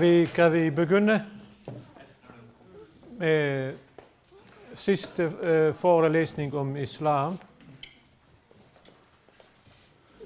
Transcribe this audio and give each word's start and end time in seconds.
Vi, 0.00 0.26
kan 0.26 0.52
vi 0.52 0.70
begynde 0.70 1.24
med 3.10 3.74
sidste 4.74 5.22
øh, 5.42 5.74
forelæsning 5.74 6.54
om 6.54 6.76
islam, 6.76 7.38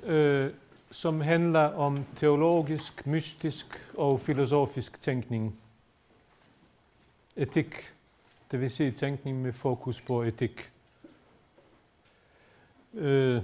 øh, 0.02 0.50
som 0.90 1.20
handler 1.20 1.60
om 1.60 2.04
teologisk, 2.16 3.06
mystisk 3.06 3.66
og 3.94 4.20
filosofisk 4.20 5.00
tænkning. 5.00 5.60
Etik, 7.36 7.94
det 8.50 8.60
vil 8.60 8.70
sige 8.70 8.90
tænkning 8.90 9.42
med 9.42 9.52
fokus 9.52 10.02
på 10.02 10.22
etik. 10.22 10.70
Øh, 12.94 13.42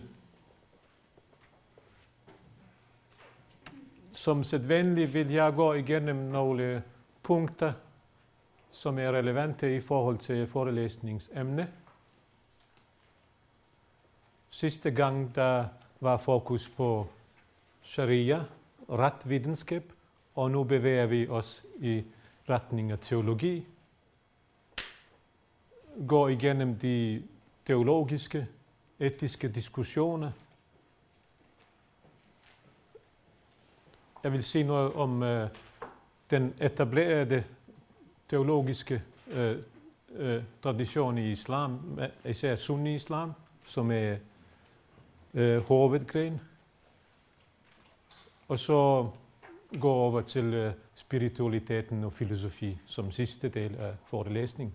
Som 4.19 4.45
sædvanligt 4.45 5.15
vil 5.15 5.31
jeg 5.31 5.53
gå 5.55 5.73
igennem 5.73 6.17
nogle 6.17 6.83
punkter, 7.23 7.73
som 8.71 8.99
er 8.99 9.13
relevante 9.13 9.77
i 9.77 9.81
forhold 9.81 10.19
til 10.19 10.47
forelæsningsemne. 10.47 11.73
Sidste 14.51 14.91
gang 14.91 15.35
der 15.35 15.69
var 16.01 16.17
fokus 16.17 16.69
på 16.69 17.07
sharia, 17.83 18.45
retvidenskab, 18.91 19.93
og 20.35 20.51
nu 20.51 20.65
bevæger 20.65 21.07
vi 21.07 21.29
os 21.29 21.65
i 21.81 22.05
retning 22.51 22.91
af 22.93 22.99
teologi. 22.99 23.67
Går 26.09 26.29
igennem 26.29 26.79
de 26.79 27.23
teologiske, 27.67 28.47
etiske 28.99 29.49
diskussioner, 29.49 30.33
Jeg 34.29 34.33
vil 34.33 34.45
sige 34.45 34.65
noget 34.65 34.93
om 34.93 35.23
øh, 35.23 35.49
den 36.31 36.55
etablerede 36.61 37.45
teologiske 38.29 39.03
øh, 39.31 39.57
øh, 40.15 40.43
tradition 40.63 41.19
i 41.19 41.33
islam, 41.33 41.99
eh, 42.01 42.31
især 42.31 42.57
sunni-islam, 42.57 43.33
som 43.67 43.91
er 43.91 44.17
øh, 45.35 45.59
hovedgren. 45.59 46.41
Og 48.49 48.59
så 48.59 49.09
gå 49.81 49.91
over 49.91 50.21
til 50.21 50.45
øh, 50.45 50.73
spiritualiteten 50.95 52.05
og 52.05 52.13
filosofi 52.13 52.79
som 52.87 53.13
sidste 53.13 53.49
del 53.49 53.77
af 53.77 53.95
forelæsningen. 54.05 54.75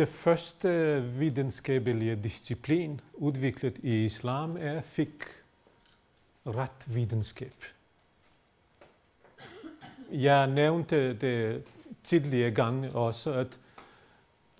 Det 0.00 0.08
første 0.08 1.00
videnskabelige 1.02 2.16
disciplin 2.16 3.00
udviklet 3.14 3.78
i 3.78 4.04
islam 4.04 4.56
er 4.60 4.80
fik 4.80 5.24
retvidenskab. 6.46 7.54
Jeg 10.12 10.46
nævnte 10.46 11.14
det 11.14 11.64
tidligere 12.04 12.50
gange 12.50 12.92
også, 12.92 13.32
at 13.32 13.58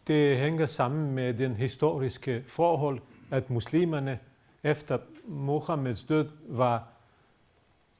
det 0.06 0.38
hænger 0.38 0.66
sammen 0.66 1.14
med 1.14 1.34
den 1.34 1.54
historiske 1.54 2.44
forhold, 2.46 3.00
at 3.30 3.50
muslimerne 3.50 4.18
efter 4.62 4.98
Mohammeds 5.24 6.04
død 6.04 6.28
var 6.46 6.88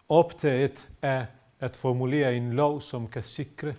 optaget 0.08 0.88
af 1.02 1.26
at 1.60 1.76
formulere 1.76 2.36
en 2.36 2.52
lov, 2.52 2.80
som 2.80 3.08
kan 3.08 3.22
sikre 3.22 3.74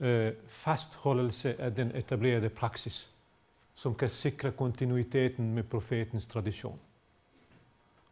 øh, 0.00 0.32
fastholdelse 0.46 1.60
af 1.60 1.74
den 1.74 1.96
etablerede 1.96 2.48
praksis, 2.48 3.10
som 3.74 3.94
kan 3.94 4.08
sikre 4.08 4.52
kontinuiteten 4.52 5.54
med 5.54 5.62
profetens 5.62 6.26
tradition. 6.26 6.80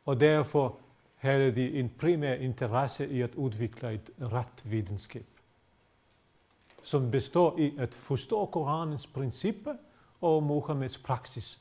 Og 0.06 0.20
derfor 0.20 0.78
havde 1.16 1.56
de 1.56 1.78
en 1.78 1.88
primær 1.98 2.34
interesse 2.34 3.08
i 3.08 3.20
at 3.20 3.34
udvikle 3.34 3.92
et 3.92 4.10
retvidenskab, 4.20 5.26
som 6.82 7.10
består 7.10 7.58
i 7.58 7.74
at 7.78 7.94
forstå 7.94 8.46
Koranens 8.46 9.06
principper 9.06 9.74
og 10.20 10.42
Mohammeds 10.42 10.98
praksis, 10.98 11.60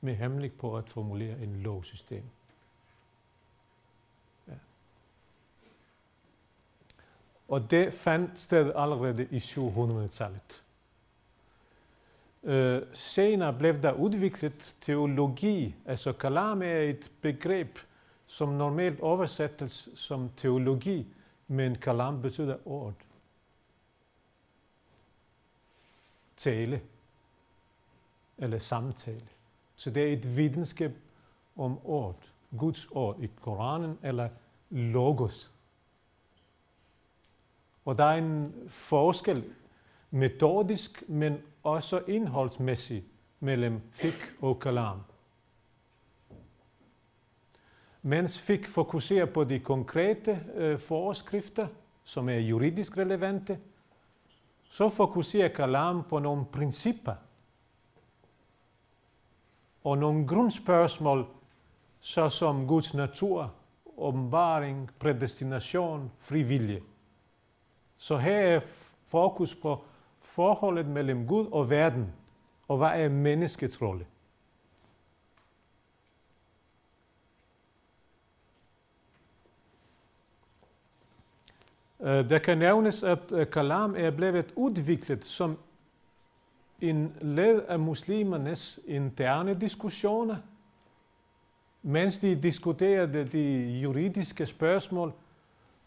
med 0.00 0.14
henblik 0.14 0.58
på 0.58 0.76
at 0.76 0.88
formulere 0.88 1.42
en 1.42 1.56
lovsystem. 1.56 2.22
Og 7.48 7.70
det 7.70 7.94
fandt 7.94 8.38
sted 8.38 8.72
allerede 8.76 9.28
i 9.30 9.36
700-tallet. 9.36 10.62
Uh, 12.42 12.50
øh, 12.50 12.82
senere 12.94 13.52
blev 13.52 13.82
der 13.82 13.92
udviklet 13.92 14.76
teologi. 14.80 15.74
Altså 15.86 16.12
kalam 16.12 16.62
er 16.62 16.78
et 16.80 17.10
begreb, 17.20 17.78
som 18.26 18.48
normalt 18.48 19.00
oversættes 19.00 19.88
som 19.94 20.30
teologi, 20.36 21.06
men 21.48 21.76
kalam 21.76 22.22
betyder 22.22 22.56
ord. 22.64 22.94
Tale 26.36 26.82
eller 28.38 28.58
samtale. 28.58 29.28
Så 29.76 29.90
det 29.90 30.08
er 30.08 30.12
et 30.12 30.36
videnskab 30.36 30.92
om 31.56 31.78
ord. 31.84 32.16
Guds 32.58 32.86
ord 32.90 33.16
i 33.20 33.30
Koranen 33.40 33.98
eller 34.02 34.28
logos 34.70 35.53
og 37.84 37.98
der 37.98 38.04
er 38.04 38.16
en 38.18 38.54
forskel 38.68 39.44
metodisk, 40.10 41.02
men 41.08 41.38
også 41.62 42.02
indholdsmæssigt 42.06 43.04
mellem 43.40 43.80
fik 43.92 44.14
og 44.40 44.60
kalam. 44.60 45.00
Mens 48.02 48.42
fik 48.42 48.66
fokuserer 48.68 49.26
på 49.26 49.44
de 49.44 49.58
konkrete 49.58 50.40
øh, 50.54 50.78
forskrifter, 50.78 51.66
som 52.04 52.28
er 52.28 52.38
juridisk 52.38 52.96
relevante, 52.96 53.58
så 54.70 54.88
fokuserer 54.88 55.48
kalam 55.48 56.02
på 56.08 56.18
nogle 56.18 56.44
principper 56.44 57.14
og 59.84 59.98
nogle 59.98 60.26
grundspørgsmål, 60.28 61.26
såsom 62.00 62.66
Guds 62.66 62.94
natur, 62.94 63.52
åbenbaring, 63.96 64.90
prædestination, 64.98 66.12
frivillige. 66.18 66.82
Så 68.04 68.16
her 68.16 68.38
er 68.38 68.60
fokus 69.04 69.54
på 69.54 69.84
forholdet 70.20 70.86
mellem 70.86 71.26
Gud 71.26 71.46
og 71.52 71.70
verden, 71.70 72.12
og 72.68 72.76
hvad 72.76 72.88
er 72.88 73.08
menneskets 73.08 73.82
rolle. 73.82 74.06
Øh, 82.00 82.30
der 82.30 82.38
kan 82.38 82.58
nævnes, 82.58 83.02
at 83.02 83.32
øh, 83.32 83.50
kalam 83.50 83.94
er 83.98 84.10
blevet 84.10 84.52
udviklet 84.56 85.24
som 85.24 85.58
en 86.80 87.16
led 87.20 87.62
af 87.62 87.78
muslimernes 87.78 88.80
interne 88.86 89.60
diskussioner. 89.60 90.36
Mens 91.82 92.18
de 92.18 92.42
diskuterede 92.42 93.24
de 93.24 93.78
juridiske 93.82 94.46
spørgsmål, 94.46 95.12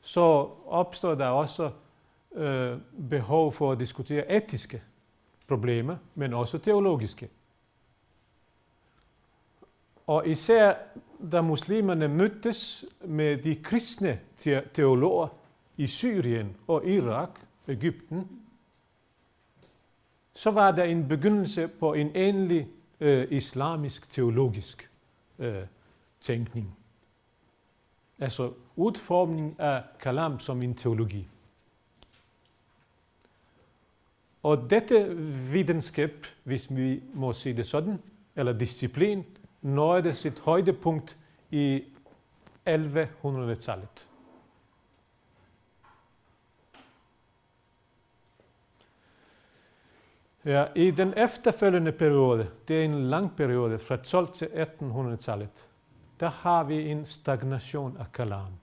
så 0.01 0.49
opstår 0.65 1.15
der 1.15 1.27
også 1.27 1.71
øh, 2.37 2.77
behov 3.09 3.51
for 3.51 3.71
at 3.71 3.79
diskutere 3.79 4.37
etiske 4.37 4.81
problemer, 5.47 5.95
men 6.15 6.33
også 6.33 6.57
teologiske. 6.57 7.29
Og 10.07 10.27
især 10.27 10.75
da 11.31 11.41
muslimerne 11.41 12.07
mødtes 12.07 12.85
med 13.05 13.37
de 13.37 13.55
kristne 13.55 14.19
teologer 14.73 15.27
i 15.77 15.87
Syrien 15.87 16.55
og 16.67 16.85
Irak, 16.85 17.29
Ægypten, 17.67 18.29
så 20.33 20.51
var 20.51 20.71
der 20.71 20.83
en 20.83 21.07
begyndelse 21.07 21.67
på 21.67 21.93
en 21.93 22.15
endelig 22.15 22.67
øh, 22.99 23.23
islamisk 23.29 24.09
teologisk 24.09 24.91
øh, 25.39 25.63
tænkning. 26.21 26.77
Altså 28.19 28.51
udformning 28.75 29.59
af 29.59 29.83
kalam 29.99 30.39
som 30.39 30.61
en 30.61 30.75
teologi. 30.75 31.27
Og 34.47 34.69
dette 34.69 35.15
videnskab, 35.51 36.25
hvis 36.43 36.67
vi 36.75 37.03
må 37.13 37.33
sige 37.33 37.57
det 37.57 37.65
sådan, 37.65 38.01
eller 38.35 38.53
disciplin, 38.53 39.25
nåede 39.61 40.13
sit 40.13 40.39
højdepunkt 40.39 41.17
i 41.51 41.83
1100-tallet. 42.69 44.07
Ja, 50.45 50.65
I 50.75 50.91
den 50.91 51.13
efterfølgende 51.17 51.91
periode, 51.91 52.51
det 52.67 52.79
er 52.79 52.85
en 52.85 53.09
lang 53.09 53.35
periode 53.35 53.79
fra 53.79 53.95
12 53.95 54.33
til 54.33 54.45
1800-tallet, 54.45 55.67
der 56.19 56.29
har 56.29 56.63
vi 56.63 56.89
en 56.91 57.05
stagnation 57.05 57.97
af 57.97 58.11
kalam. 58.11 58.53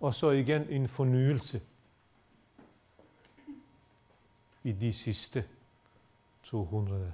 Og 0.00 0.14
så 0.14 0.30
igen 0.30 0.68
en 0.68 0.88
fornyelse 0.88 1.60
i 4.64 4.72
de 4.72 4.92
sidste 4.92 5.44
200. 6.42 7.12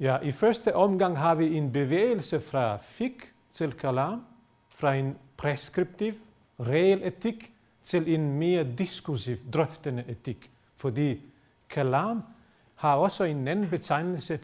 Ja, 0.00 0.18
i 0.18 0.30
første 0.30 0.74
omgang 0.74 1.18
har 1.18 1.34
vi 1.34 1.56
en 1.56 1.72
bevægelse 1.72 2.40
fra 2.40 2.76
fik 2.76 3.32
til 3.52 3.72
kalam, 3.72 4.24
fra 4.68 4.94
en 4.94 5.16
preskriptiv, 5.36 6.14
reel 6.60 7.02
etik 7.02 7.52
til 7.82 8.14
en 8.14 8.38
mere 8.38 8.64
diskursiv, 8.78 9.36
drøftende 9.52 10.04
etik. 10.08 10.50
Fordi 10.76 11.22
kalam 11.68 12.22
har 12.74 12.94
også 12.94 13.24
en 13.24 13.48
anden 13.48 13.70
betegnelse, 13.70 14.40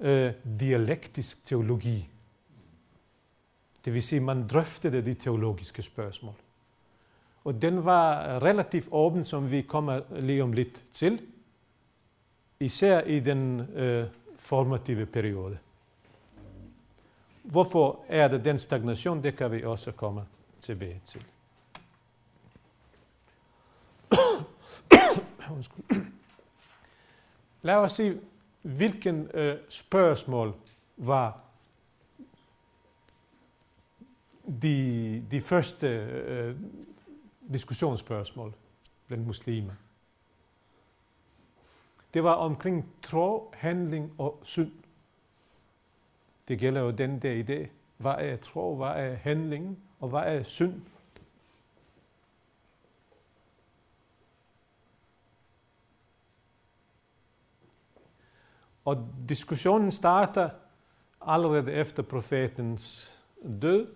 øh, 0.00 0.32
dialektisk 0.60 1.44
teologi. 1.44 2.08
Det 3.84 3.94
vil 3.94 4.02
sige, 4.02 4.20
man 4.20 4.48
drøftede 4.48 5.04
de 5.04 5.14
teologiske 5.14 5.82
spørgsmål. 5.82 6.34
Og 7.44 7.62
den 7.62 7.84
var 7.84 8.38
relativt 8.42 8.88
åben, 8.90 9.24
som 9.24 9.50
vi 9.50 9.62
kommer 9.62 10.00
lige 10.20 10.42
om 10.42 10.52
lidt 10.52 10.84
til, 10.92 11.20
især 12.60 13.00
i 13.00 13.20
den 13.20 13.60
øh, 13.60 14.06
formative 14.36 15.06
periode. 15.06 15.58
Hvorfor 17.42 18.00
er 18.08 18.28
det 18.28 18.44
den 18.44 18.58
stagnation? 18.58 19.22
Det 19.22 19.36
kan 19.36 19.52
vi 19.52 19.64
også 19.64 19.92
komme 19.92 20.26
tilbage 20.60 21.00
til. 21.06 21.24
Lad 27.62 27.74
os 27.74 27.92
se, 27.92 28.20
hvilken 28.62 29.30
øh, 29.34 29.56
spørgsmål 29.68 30.54
var 30.96 31.42
de, 34.62 35.24
de 35.30 35.40
første 35.40 35.86
øh, 35.86 36.56
diskussionsspørgsmål 37.52 38.54
blandt 39.06 39.26
muslimer. 39.26 39.72
Det 42.14 42.24
var 42.24 42.34
omkring 42.34 42.92
tro, 43.02 43.52
handling 43.56 44.12
og 44.18 44.40
synd. 44.42 44.72
Det 46.48 46.58
gælder 46.58 46.80
jo 46.80 46.90
den 46.90 47.22
der 47.22 47.44
idé. 47.44 47.68
Hvad 47.96 48.14
er 48.18 48.36
tro, 48.36 48.76
hvad 48.76 48.88
er 48.88 49.14
handling, 49.14 49.78
og 50.00 50.08
hvad 50.08 50.20
er 50.20 50.42
synd? 50.42 50.82
Og 58.84 59.08
diskussionen 59.28 59.92
starter 59.92 60.50
allerede 61.20 61.72
efter 61.72 62.02
profetens 62.02 63.14
død, 63.62 63.94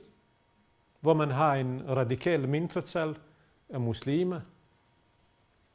hvor 1.01 1.15
man 1.15 1.31
har 1.31 1.55
en 1.55 1.89
radikal 1.89 2.49
mindretal 2.49 3.17
E 3.71 3.79
muslimer, 3.79 4.41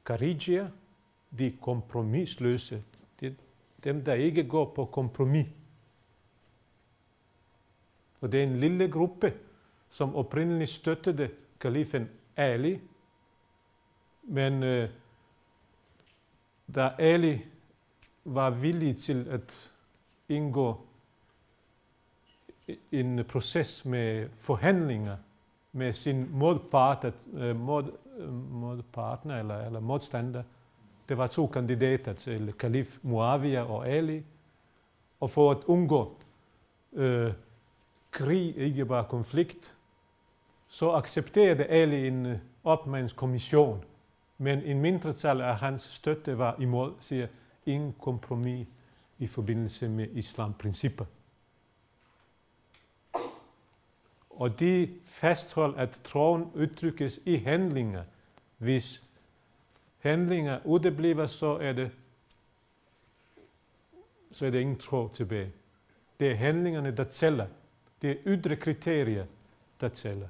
Karigia, 0.06 0.72
de 1.40 1.58
kompromisløse, 1.62 2.84
de, 3.22 3.36
dem 3.84 4.04
der 4.04 4.14
ikke 4.14 4.48
går 4.48 4.74
på 4.76 4.86
kompromis. 4.86 5.48
Og 8.22 8.32
det 8.32 8.40
er 8.40 8.44
en 8.44 8.58
lille 8.58 8.92
gruppe, 8.92 9.34
som 9.90 10.16
oprindeligt 10.16 10.70
støttede 10.70 11.30
kalifen 11.60 12.10
Ali, 12.36 12.80
men 14.24 14.64
øh, 14.64 14.90
da 16.76 16.92
Ali 17.00 17.46
var 18.24 18.50
villig 18.50 18.98
til 18.98 19.28
at 19.28 19.74
indgå 20.30 20.88
en 22.92 23.26
proces 23.26 23.86
med 23.86 24.30
forhandlinger 24.38 25.18
med 25.72 25.94
sin 25.94 26.30
modpart, 26.32 27.14
øh, 27.34 27.60
mod, 27.60 27.92
øh, 28.18 28.34
modpartner 28.34 29.40
eller, 29.40 29.66
eller 29.66 29.80
modstander. 29.80 30.44
Det 31.10 31.18
var 31.18 31.28
to 31.28 31.48
kandidater 31.48 32.14
til 32.14 32.54
kalif 32.54 32.98
Muawiyah 33.02 33.72
og 33.72 33.88
Ali. 33.88 34.24
Og 35.20 35.30
for 35.30 35.52
at 35.52 35.64
undgå 35.66 36.18
øh, 36.94 37.34
krig, 38.12 38.58
ikke 38.58 38.86
bare 38.86 39.06
konflikt, 39.10 39.76
så 40.68 40.92
accepterede 40.92 41.66
Ali 41.66 42.08
en 42.08 42.26
øh, 42.26 42.38
opmandskommission. 42.64 43.84
Men 44.38 44.60
en 44.60 44.80
mindretal 44.82 45.42
af 45.42 45.56
hans 45.56 45.82
støtte 45.82 46.38
var 46.38 46.56
imod, 46.60 46.94
siger 47.00 47.28
ingen 47.66 47.96
kompromis 48.00 48.68
i 49.20 49.28
forbindelse 49.28 49.90
med 49.90 50.08
islamprincipper. 50.14 51.06
Og 54.40 54.60
de 54.60 55.00
fastholder, 55.06 55.78
at 55.78 56.02
troen 56.04 56.52
udtrykkes 56.56 57.20
i 57.26 57.36
handlinger. 57.36 58.04
Hvis 58.58 59.04
handlinger 59.98 60.60
udebliver, 60.66 61.26
så 61.26 61.58
er 61.62 61.74
det, 61.74 61.92
så 64.32 64.46
er 64.46 64.50
det 64.50 64.60
ingen 64.60 64.78
tro 64.78 65.08
tilbage. 65.08 65.52
Det 66.20 66.32
er 66.32 66.36
handlingerne, 66.36 66.92
der 66.92 67.04
tæller. 67.04 67.48
Det 68.02 68.12
er 68.12 68.16
ydre 68.26 68.56
kriterier, 68.56 69.26
der 69.82 69.90
tæller. 69.90 70.28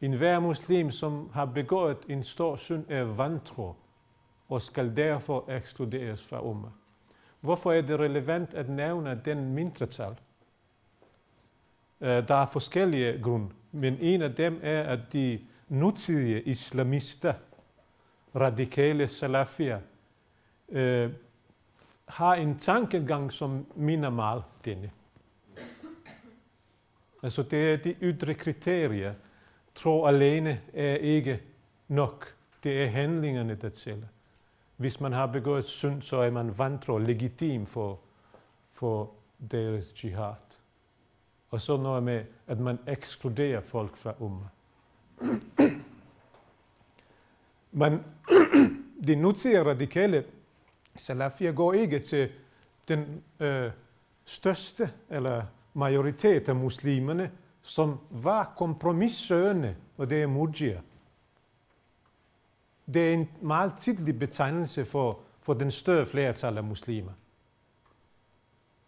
En 0.00 0.12
hver 0.12 0.40
muslim, 0.40 0.90
som 0.90 1.30
har 1.32 1.44
begået 1.44 1.98
en 2.08 2.22
stor 2.22 2.56
synd, 2.56 2.84
er 2.88 3.04
vantro 3.04 3.74
og 4.48 4.62
skal 4.62 4.96
derfor 4.96 5.50
ekskluderes 5.50 6.24
fra 6.24 6.44
umma. 6.44 6.68
Hvorfor 7.40 7.72
er 7.72 7.80
det 7.80 8.00
relevant 8.00 8.54
at 8.54 8.68
nævne 8.68 9.22
den 9.24 9.54
mindretal? 9.54 10.16
Øh, 12.00 12.28
der 12.28 12.34
er 12.34 12.46
forskellige 12.46 13.22
grunde, 13.22 13.48
men 13.72 13.98
en 14.00 14.22
af 14.22 14.34
dem 14.34 14.60
er, 14.62 14.82
at 14.82 15.00
de 15.12 15.40
nutidige 15.68 16.42
islamister, 16.42 17.34
radikale 18.36 19.08
salafier, 19.08 19.80
øh, 20.68 21.10
har 22.08 22.34
en 22.34 22.58
tankegang, 22.58 23.32
som 23.32 23.66
minder 23.74 24.10
meget 24.10 24.42
denne. 24.64 24.90
Altså 27.22 27.42
det 27.42 27.72
er 27.72 27.76
de 27.76 27.94
ydre 28.00 28.34
kriterier. 28.34 29.14
Tro 29.74 30.06
alene 30.06 30.60
er 30.72 30.94
ikke 30.94 31.42
nok. 31.88 32.34
Det 32.64 32.82
er 32.82 32.86
handlingerne, 32.86 33.54
der 33.54 33.68
tæller. 33.68 34.06
Hvis 34.76 35.00
man 35.00 35.12
har 35.12 35.26
begået 35.26 35.64
synd, 35.64 36.02
så 36.02 36.16
er 36.16 36.30
man 36.30 36.58
vantro 36.58 36.98
legitim 36.98 37.66
for, 37.66 38.00
for 38.72 39.10
deres 39.50 40.04
jihad. 40.04 40.47
Og 41.50 41.60
så 41.60 41.76
noget 41.76 42.02
med, 42.02 42.24
at 42.46 42.58
man 42.58 42.78
ekskluderer 42.86 43.60
folk 43.60 43.96
fra 43.96 44.14
umma. 44.18 44.46
Men 47.72 48.04
de 49.06 49.16
nutidige 49.16 49.64
radikale 49.64 50.24
salafier 50.96 51.52
går 51.52 51.72
ikke 51.72 51.98
til 51.98 52.30
den 52.88 53.22
øh, 53.40 53.70
største 54.24 54.90
eller 55.10 55.42
majoritet 55.74 56.48
af 56.48 56.56
muslimerne, 56.56 57.32
som 57.62 57.98
var 58.10 58.54
kompromissøgende, 58.56 59.76
og 59.96 60.10
det 60.10 60.22
er 60.22 60.26
murjier. 60.26 60.80
Det 62.94 63.08
er 63.08 63.14
en 63.14 63.28
meget 63.42 63.74
tidlig 63.78 64.18
betegnelse 64.18 64.84
for, 64.84 65.20
for 65.40 65.54
den 65.54 65.70
større 65.70 66.06
flertal 66.06 66.56
af 66.58 66.64
muslimer, 66.64 67.12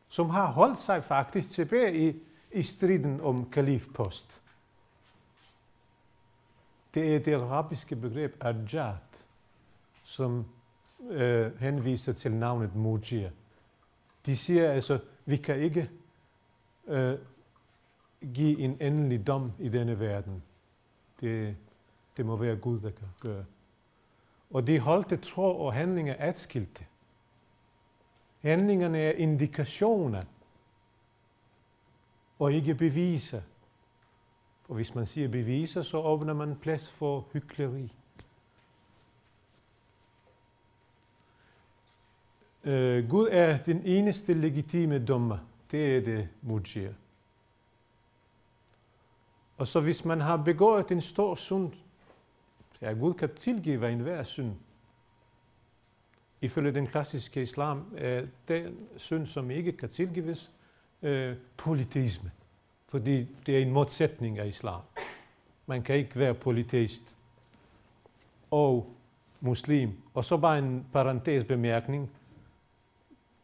som 0.09 0.31
har 0.31 0.47
holdt 0.47 0.81
sig 0.81 1.05
faktisk 1.05 1.49
tilbage 1.51 2.09
i, 2.09 2.23
i 2.53 2.63
striden 2.63 3.21
om 3.21 3.51
kalifpost. 3.51 4.43
Det 6.95 7.15
er 7.15 7.19
det 7.19 7.35
arabiske 7.35 7.97
begreb 7.97 8.37
arjat, 8.41 9.25
som 10.05 10.47
øh, 11.11 11.61
henviser 11.61 12.13
til 12.13 12.33
navnet 12.33 12.75
mujir. 12.75 13.29
De 14.27 14.37
siger 14.37 14.71
altså, 14.71 14.99
vi 15.25 15.37
kan 15.37 15.59
ikke 15.59 15.91
øh, 16.87 17.19
give 18.35 18.59
en 18.59 18.77
endelig 18.81 19.27
dom 19.27 19.53
i 19.59 19.69
denne 19.69 20.01
verden. 20.01 20.43
Det, 21.21 21.57
det 22.17 22.27
må 22.27 22.37
være 22.37 22.57
Gud, 22.57 22.81
der 22.81 22.91
kan 22.91 23.09
gøre. 23.21 23.45
Og 24.51 24.67
de 24.67 24.81
holdte 24.81 25.17
tro 25.17 25.61
og 25.61 25.73
handlinger 25.73 26.15
adskilte. 26.19 26.85
Handlingerne 28.41 28.99
er 28.99 29.13
indikationer 29.13 30.21
og 32.41 32.53
ikke 32.53 32.75
beviser. 32.75 33.41
For 34.67 34.75
hvis 34.75 34.95
man 34.95 35.07
siger 35.07 35.29
beviser, 35.29 35.83
så 35.83 35.97
åbner 35.97 36.33
man 36.33 36.57
plads 36.57 36.91
for 36.91 37.27
hykleri. 37.33 37.93
Uh, 42.65 43.11
Gud 43.11 43.29
er 43.31 43.63
den 43.63 43.83
eneste 43.85 44.33
legitime 44.33 45.05
dommer. 45.07 45.39
Det 45.71 45.97
er 45.97 46.01
det 46.01 46.29
mujir. 46.43 46.91
Og 49.59 49.69
så 49.69 49.81
hvis 49.81 50.05
man 50.05 50.21
har 50.21 50.37
begået 50.37 50.91
en 50.91 51.01
stor 51.01 51.35
synd, 51.35 51.73
Ja, 52.81 52.93
Gud 52.93 53.15
kan 53.15 53.35
tilgive 53.35 53.93
enhver 53.93 54.23
synd. 54.23 54.53
Ifølge 56.41 56.75
den 56.75 56.87
klassiske 56.87 57.43
islam 57.43 57.95
er 57.97 58.27
den 58.49 58.89
synd, 58.97 59.27
som 59.27 59.51
ikke 59.51 59.73
kan 59.73 59.89
tilgives, 59.89 60.51
øh, 61.03 61.37
polyteisme. 61.57 62.31
Fordi 62.89 63.27
det 63.47 63.59
er 63.59 63.63
en 63.63 63.71
modsætning 63.71 64.39
af 64.39 64.47
islam. 64.47 64.81
Man 65.67 65.83
kan 65.83 65.97
ikke 65.97 66.19
være 66.19 66.35
polyteist 66.35 67.17
og 68.51 68.95
muslim. 69.41 69.91
Og 70.15 70.25
så 70.25 70.37
bare 70.37 70.59
en 70.59 70.87
parentes 70.93 71.45
bemærkning. 71.45 72.11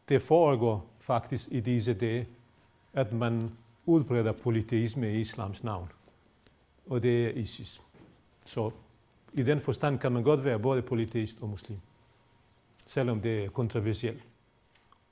Det 0.09 0.21
foregår 0.21 0.85
faktisk 0.99 1.47
i 1.51 1.59
disse 1.59 1.93
dage, 1.93 2.27
at 2.93 3.13
man 3.13 3.41
udbreder 3.85 4.31
polyteisme 4.31 5.13
i 5.13 5.19
islams 5.19 5.63
navn. 5.63 5.91
Og 6.89 7.03
det 7.03 7.25
er 7.25 7.29
ISIS. 7.29 7.81
Så 8.45 8.71
i 9.33 9.43
den 9.43 9.61
forstand 9.61 9.99
kan 9.99 10.11
man 10.11 10.23
godt 10.23 10.43
være 10.43 10.59
både 10.59 10.81
polyteist 10.81 11.41
og 11.41 11.49
muslim, 11.49 11.77
selvom 12.85 13.21
det 13.21 13.43
er 13.43 13.49
kontroversielt. 13.49 14.23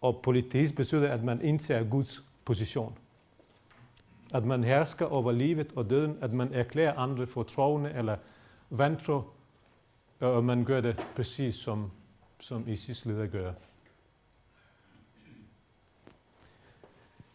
Og 0.01 0.19
polyteist 0.23 0.75
betyder, 0.75 1.11
at 1.11 1.23
man 1.23 1.41
indtager 1.41 1.89
Guds 1.89 2.23
position. 2.45 2.97
At 4.33 4.45
man 4.45 4.63
hersker 4.63 5.05
over 5.05 5.31
livet 5.31 5.71
og 5.75 5.89
døden, 5.89 6.17
at 6.21 6.33
man 6.33 6.53
erklærer 6.53 6.97
andre 6.97 7.27
for 7.27 7.43
troende 7.43 7.91
eller 7.91 8.17
vantro, 8.69 9.21
og 10.19 10.43
man 10.43 10.65
gør 10.65 10.81
det 10.81 11.05
præcis 11.15 11.55
som, 11.55 11.91
som 12.39 12.67
ISIS 12.67 13.05
leder 13.05 13.27
gør. 13.27 13.53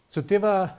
Så 0.08 0.20
det 0.20 0.42
var, 0.42 0.74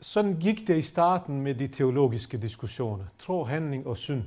sådan 0.00 0.38
gik 0.40 0.68
det 0.68 0.78
i 0.78 0.82
starten 0.82 1.40
med 1.40 1.54
de 1.54 1.68
teologiske 1.68 2.38
diskussioner. 2.38 3.04
Tro, 3.18 3.44
handling 3.44 3.86
og 3.86 3.96
synd. 3.96 4.24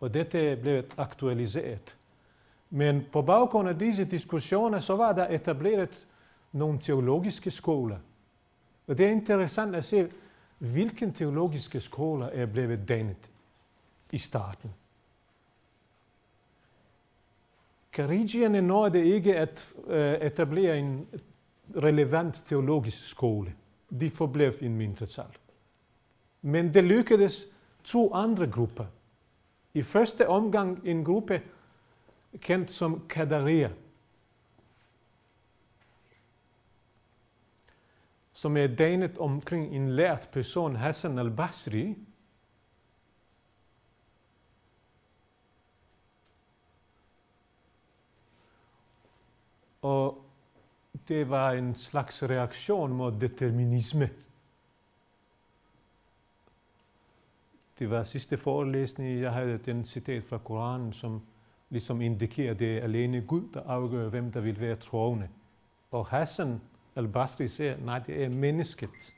Og 0.00 0.14
dette 0.14 0.56
blev 0.56 0.84
aktualiseret. 0.96 1.96
Men 2.70 3.06
på 3.12 3.22
baggrund 3.22 3.68
af 3.68 3.78
disse 3.78 4.04
diskussioner, 4.04 4.78
så 4.78 4.96
var 4.96 5.12
der 5.12 5.28
etableret 5.28 6.06
nogle 6.52 6.78
teologiske 6.78 7.50
skoler. 7.50 7.98
Og 8.86 8.98
det 8.98 9.06
er 9.06 9.10
interessant 9.10 9.76
at 9.76 9.84
se, 9.84 10.10
hvilken 10.58 11.12
teologiske 11.12 11.80
skoler 11.80 12.26
er 12.26 12.46
blevet 12.46 12.88
dannet 12.88 13.30
i 14.12 14.18
starten. 14.18 14.70
Karigierne 17.92 18.60
nåede 18.60 19.04
ikke 19.04 19.36
at 19.36 19.74
øh, 19.86 20.14
etablere 20.14 20.78
en 20.78 21.06
relevant 21.76 22.42
teologisk 22.46 23.08
skole. 23.08 23.54
De 24.00 24.10
forblev 24.10 24.54
en 24.60 24.76
mindretal. 24.76 25.38
Men 26.42 26.74
det 26.74 26.84
lykkedes 26.84 27.46
to 27.84 28.14
andre 28.14 28.46
grupper. 28.46 28.84
I 29.74 29.82
første 29.82 30.28
omgang 30.28 30.80
en 30.84 31.04
gruppe 31.04 31.42
kendt 32.38 32.72
som 32.72 33.02
Kadaria, 33.08 33.70
som 38.40 38.56
er 38.56 38.66
dannet 38.66 39.18
omkring 39.18 39.74
en 39.76 39.90
lært 39.92 40.28
person, 40.32 40.76
Hassan 40.76 41.18
al-Basri, 41.18 41.96
og 49.82 50.24
det 51.08 51.30
var 51.30 51.52
en 51.52 51.74
slags 51.74 52.22
reaktion 52.22 52.92
mod 52.92 53.12
determinisme. 53.20 54.10
Det 57.78 57.90
var 57.90 58.02
sidste 58.02 58.36
forelæsning, 58.36 59.20
jeg 59.20 59.32
havde 59.32 59.58
den 59.58 59.84
citat 59.84 60.24
fra 60.24 60.38
Koranen, 60.38 60.92
som 60.92 61.22
ligesom 61.70 62.00
indikerer, 62.00 62.50
at 62.50 62.58
det 62.58 62.78
er 62.78 62.82
alene 62.82 63.20
Gud, 63.20 63.48
der 63.54 63.62
afgør, 63.62 64.08
hvem 64.08 64.32
der 64.32 64.40
vil 64.40 64.60
være 64.60 64.76
troende. 64.76 65.28
Og 65.90 66.06
Hassan 66.06 66.60
al-Basri 66.96 67.48
siger, 67.48 67.76
nej, 67.76 67.98
det 67.98 68.24
er 68.24 68.28
mennesket 68.28 69.14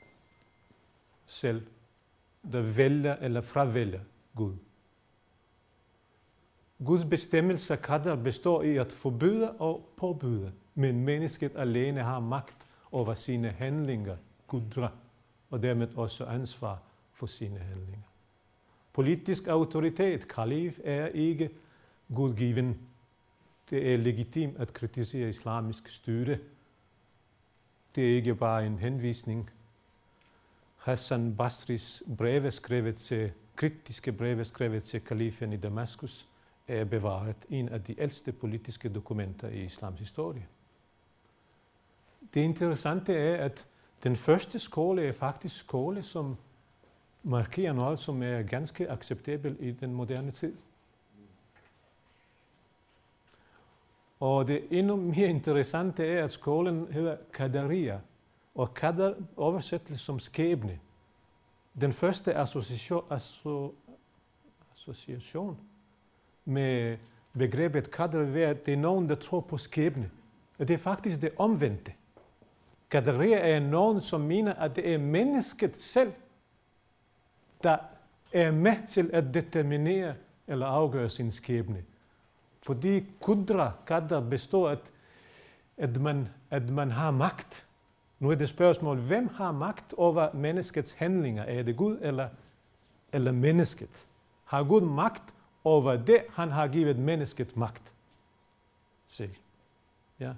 selv, 1.25 1.67
der 2.51 2.61
vælger 2.61 3.15
eller 3.15 3.41
fravælger 3.41 3.99
Gud. 4.35 4.53
Guds 6.85 7.05
bestemmelse 7.05 7.75
kadder 7.75 8.15
består 8.15 8.61
i 8.63 8.77
at 8.77 8.91
forbyde 8.91 9.51
og 9.51 9.89
påbyde, 9.97 10.53
men 10.75 11.05
mennesket 11.05 11.51
alene 11.55 11.99
har 11.99 12.19
magt 12.19 12.67
over 12.91 13.13
sine 13.13 13.49
handlinger, 13.49 14.17
kudra, 14.47 14.91
og 15.49 15.63
dermed 15.63 15.87
også 15.95 16.25
ansvar 16.25 16.81
for 17.13 17.25
sine 17.25 17.59
handlinger. 17.59 18.07
Politisk 18.93 19.47
autoritet, 19.47 20.27
kalif, 20.27 20.79
er 20.83 21.07
ikke 21.07 21.49
gudgiven. 22.15 22.77
Det 23.69 23.93
er 23.93 23.97
legitimt 23.97 24.57
at 24.57 24.73
kritisere 24.73 25.29
islamisk 25.29 25.89
styre. 25.89 26.37
Det 27.95 28.11
er 28.11 28.15
ikke 28.15 28.35
bare 28.35 28.65
en 28.65 28.77
henvisning. 28.77 29.49
Hassan 30.77 31.35
Basris 31.35 32.03
breve 32.17 32.51
skrevet 32.51 32.95
til, 32.95 33.31
kritiske 33.55 34.11
breve 34.11 34.45
skrevet 34.45 34.83
til 34.83 35.01
kalifen 35.01 35.53
i 35.53 35.57
Damaskus, 35.57 36.27
er 36.67 36.83
bevaret 36.83 37.35
en 37.49 37.69
af 37.69 37.83
de 37.83 38.01
ældste 38.01 38.31
politiske 38.31 38.89
dokumenter 38.89 39.47
i 39.47 39.63
islams 39.63 39.99
historie. 39.99 40.47
Det 42.33 42.41
interessante 42.41 43.15
er, 43.15 43.45
at 43.45 43.67
den 44.03 44.15
første 44.15 44.59
skole 44.59 45.03
er 45.03 45.11
faktisk 45.11 45.55
skole, 45.55 46.03
som 46.03 46.37
markerer 47.23 47.73
noget, 47.73 47.99
som 47.99 48.23
er 48.23 48.41
ganske 48.41 48.89
acceptabel 48.89 49.57
i 49.59 49.71
den 49.71 49.93
moderne 49.93 50.31
tid. 50.31 50.53
Og 54.23 54.47
det 54.47 54.63
endnu 54.71 54.95
mere 54.95 55.29
interessante 55.29 56.07
er, 56.07 56.23
at 56.23 56.31
skolen 56.31 56.87
hedder 56.91 57.17
Kadaria, 57.33 57.99
og 58.55 58.73
Kadar 58.73 59.15
oversættes 59.37 59.99
som 59.99 60.19
skæbne. 60.19 60.79
Den 61.81 61.93
første 61.93 62.33
association, 62.33 63.03
association 64.73 65.57
med 66.45 66.97
begrebet 67.33 67.91
Kadar 67.91 68.23
vil 68.23 68.39
at 68.39 68.65
det 68.65 68.73
er 68.73 68.77
nogen, 68.77 69.09
der 69.09 69.15
tror 69.15 69.39
på 69.39 69.57
skæbne. 69.57 70.11
Og 70.59 70.67
det 70.67 70.73
er 70.73 70.77
faktisk 70.77 71.21
det 71.21 71.31
omvendte. 71.37 71.93
Kadaria 72.89 73.37
er 73.37 73.59
nogen, 73.59 74.01
som 74.01 74.21
mener, 74.21 74.53
at 74.53 74.75
det 74.75 74.93
er 74.93 74.97
mennesket 74.97 75.77
selv, 75.77 76.13
der 77.63 77.77
er 78.33 78.51
med 78.51 78.87
til 78.87 79.09
at 79.13 79.33
determinere 79.33 80.15
eller 80.47 80.65
afgøre 80.65 81.09
sin 81.09 81.31
skæbne. 81.31 81.83
Fordi 82.63 83.05
kudra, 83.21 83.71
kadra, 83.87 84.21
består 84.21 84.69
at, 84.69 84.93
at, 85.77 86.01
man, 86.01 86.27
at 86.49 86.69
man 86.69 86.91
har 86.91 87.11
magt. 87.11 87.65
Nu 88.19 88.31
er 88.31 88.35
det 88.35 88.49
spørgsmål, 88.49 88.97
hvem 88.97 89.27
har 89.27 89.51
magt 89.51 89.93
over 89.97 90.33
menneskets 90.33 90.91
handlinger? 90.91 91.43
Er 91.43 91.63
det 91.63 91.77
Gud 91.77 91.97
eller, 92.01 92.29
eller 93.13 93.31
mennesket? 93.31 94.07
Har 94.45 94.63
Gud 94.63 94.81
magt 94.81 95.35
over 95.63 95.95
det, 95.95 96.23
han 96.29 96.49
har 96.49 96.67
givet 96.67 96.99
mennesket 96.99 97.57
magt? 97.57 97.93
Se. 99.07 99.29
Ja. 100.19 100.33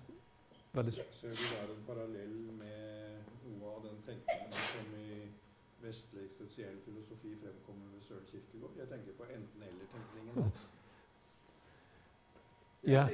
Var 0.73 0.81
det? 0.81 0.93
Ser 0.93 1.29
du 1.29 1.35
der 1.35 1.73
en 1.73 1.83
parallell 1.87 2.35
med 2.57 3.21
noe 3.45 3.69
av 3.75 3.83
den 3.85 4.01
tenkningen 4.07 4.51
som 4.53 4.97
i 4.99 5.21
vestlig 5.85 6.25
eksistensiell 6.25 6.75
filosofi 6.85 7.35
fremkommer 7.43 7.93
ved 7.93 8.01
Søren 8.07 8.25
Kierkegaard? 8.31 8.73
Jeg 8.79 8.87
tenker 8.89 9.11
på 9.17 9.23
enten-eller-tenkningen. 9.37 10.51
Ja, 12.87 13.07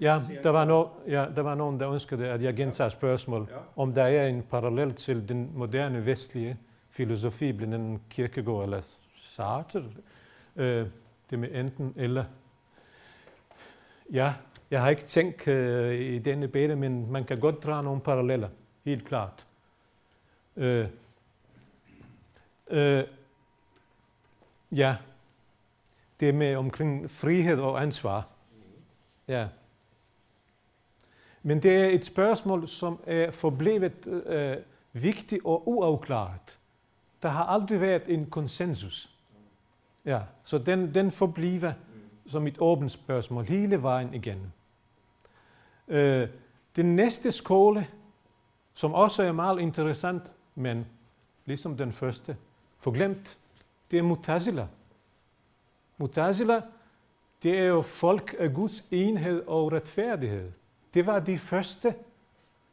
ja, 0.00 0.20
der 0.42 0.50
var, 0.50 0.64
no, 0.64 0.86
ja, 1.08 1.26
der 1.36 1.42
var 1.42 1.54
nogen, 1.54 1.80
der 1.80 1.90
ønskede, 1.90 2.28
at 2.28 2.42
jeg 2.42 2.54
gentager 2.54 2.88
spørgsmål, 2.88 3.48
ja. 3.50 3.82
om 3.82 3.94
der 3.94 4.02
er 4.02 4.26
en 4.26 4.42
parallel 4.42 4.94
til 4.94 5.28
den 5.28 5.50
moderne 5.54 6.06
vestlige 6.06 6.56
filosofi, 6.90 7.52
blandt 7.52 7.74
andet 7.74 8.00
Kierkegaard 8.10 8.62
eller 8.64 8.82
Sartre, 9.16 9.84
øh, 10.56 10.86
det 11.30 11.38
med 11.38 11.54
enten 11.54 11.94
eller. 11.96 12.24
Ja, 14.12 14.34
jeg 14.70 14.82
har 14.82 14.90
ikke 14.90 15.02
tænkt 15.02 15.48
øh, 15.48 16.00
i 16.00 16.18
denne 16.18 16.48
bede, 16.48 16.76
men 16.76 17.12
man 17.12 17.24
kan 17.24 17.36
godt 17.36 17.64
drage 17.64 17.82
nogle 17.82 18.00
paralleller, 18.00 18.48
helt 18.84 19.04
klart. 19.04 19.46
Øh, 20.56 20.86
øh, 22.70 23.04
ja, 24.72 24.96
det 26.20 26.34
med 26.34 26.56
omkring 26.56 27.10
frihed 27.10 27.60
og 27.60 27.82
ansvar. 27.82 28.35
Ja. 29.28 29.48
Men 31.42 31.62
det 31.62 31.76
er 31.76 31.88
et 31.88 32.04
spørgsmål, 32.04 32.68
som 32.68 33.00
er 33.06 33.30
forblevet 33.30 34.06
øh, 34.06 34.56
vigtigt 34.92 35.42
og 35.44 35.68
uafklaret. 35.68 36.58
Der 37.22 37.28
har 37.28 37.44
aldrig 37.44 37.80
været 37.80 38.02
en 38.06 38.30
konsensus. 38.30 39.10
Ja, 40.04 40.20
så 40.44 40.58
den, 40.58 40.94
den 40.94 41.10
forbliver 41.10 41.72
som 42.26 42.46
et 42.46 42.56
åbent 42.58 42.90
spørgsmål 42.90 43.44
hele 43.44 43.82
vejen 43.82 44.14
igennem. 44.14 44.50
Øh, 45.88 46.28
den 46.76 46.96
næste 46.96 47.32
skole, 47.32 47.88
som 48.74 48.94
også 48.94 49.22
er 49.22 49.32
meget 49.32 49.60
interessant, 49.60 50.34
men 50.54 50.86
ligesom 51.44 51.76
den 51.76 51.92
første, 51.92 52.36
forglemt, 52.78 53.38
det 53.90 53.98
er 53.98 54.02
Mutazila. 54.02 54.66
Mutazila 55.98 56.62
det 57.42 57.58
er 57.58 57.64
jo 57.64 57.82
folk 57.82 58.36
af 58.38 58.54
Guds 58.54 58.84
enhed 58.90 59.42
og 59.46 59.72
retfærdighed. 59.72 60.52
Det 60.94 61.06
var 61.06 61.20
de 61.20 61.38
første 61.38 61.94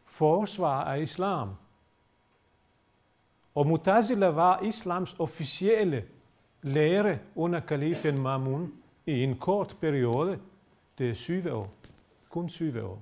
forsvar 0.06 0.84
af 0.84 1.02
islam. 1.02 1.56
Og 3.56 3.68
Mutazila 3.68 4.28
var 4.28 4.62
islams 4.62 5.16
officielle 5.20 6.06
lære 6.62 7.20
under 7.36 7.60
kalifen 7.60 8.22
Mamun 8.22 8.74
i 9.06 9.24
en 9.24 9.38
kort 9.38 9.78
periode. 9.82 10.40
Det 10.98 11.10
er 11.10 11.14
syv 11.14 11.44
år. 11.52 11.74
Kun 12.30 12.50
syv 12.50 12.84
år. 12.84 13.02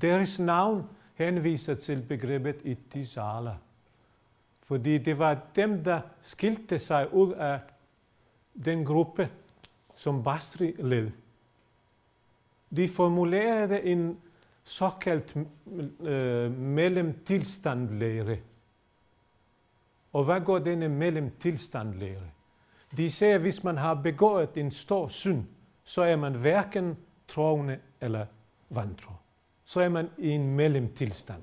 Deres 0.00 0.38
navn 0.38 0.88
henviser 1.14 1.74
til 1.74 2.02
begrebet 2.08 2.56
ittisala. 2.64 3.56
Fordi 4.62 4.98
det 4.98 5.18
var 5.18 5.38
dem, 5.56 5.84
der 5.84 6.00
skilte 6.20 6.78
sig 6.78 7.14
ud 7.14 7.32
af 7.32 7.60
den 8.64 8.84
gruppe, 8.84 9.30
som 9.98 10.22
Basri 10.22 10.72
led. 10.78 11.10
De 12.76 12.88
formulerede 12.88 13.82
en 13.82 14.20
såkaldt 14.62 15.36
øh, 16.00 16.58
mellemtilstandlære. 16.58 18.38
Og 20.12 20.24
hvad 20.24 20.40
går 20.40 20.58
denne 20.58 20.88
mellemtilstandlære? 20.88 22.22
De 22.96 23.10
siger, 23.10 23.34
at 23.34 23.40
hvis 23.40 23.64
man 23.64 23.76
har 23.76 23.94
begået 23.94 24.56
en 24.56 24.70
stor 24.70 25.08
synd, 25.08 25.44
så 25.84 26.02
er 26.02 26.16
man 26.16 26.34
hverken 26.34 26.96
troende 27.28 27.78
eller 28.00 28.26
vantro. 28.68 29.12
Så 29.64 29.80
er 29.80 29.88
man 29.88 30.10
i 30.18 30.28
en 30.28 30.56
mellemtilstand. 30.56 31.42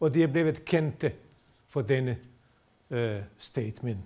Og 0.00 0.14
de 0.14 0.22
er 0.22 0.26
blevet 0.26 0.64
kendte 0.64 1.12
for 1.68 1.82
denne 1.82 2.18
øh, 2.90 3.22
statement. 3.38 4.00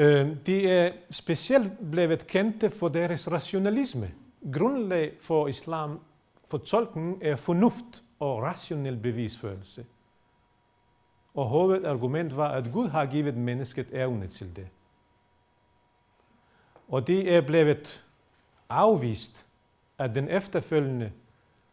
Øh, 0.00 0.36
de 0.46 0.68
er 0.70 0.92
specielt 1.10 1.90
blevet 1.90 2.26
kendte 2.26 2.70
for 2.70 2.88
deres 2.88 3.30
rationalisme. 3.30 4.10
Grundlag 4.52 5.12
for 5.20 5.48
islam 5.48 6.00
fortolkningen 6.46 7.18
er 7.22 7.36
fornuft 7.36 8.04
og 8.18 8.42
rationel 8.42 8.96
bevisførelse. 8.96 9.86
Og 11.34 11.46
hovedargument 11.46 12.36
var, 12.36 12.48
at 12.48 12.72
Gud 12.72 12.88
har 12.88 13.06
givet 13.06 13.36
mennesket 13.36 13.86
evne 13.92 14.26
til 14.26 14.56
det. 14.56 14.68
Og 16.88 17.06
det 17.06 17.34
er 17.34 17.40
blevet 17.40 18.06
afvist 18.68 19.46
af 19.98 20.14
den 20.14 20.28
efterfølgende 20.28 21.12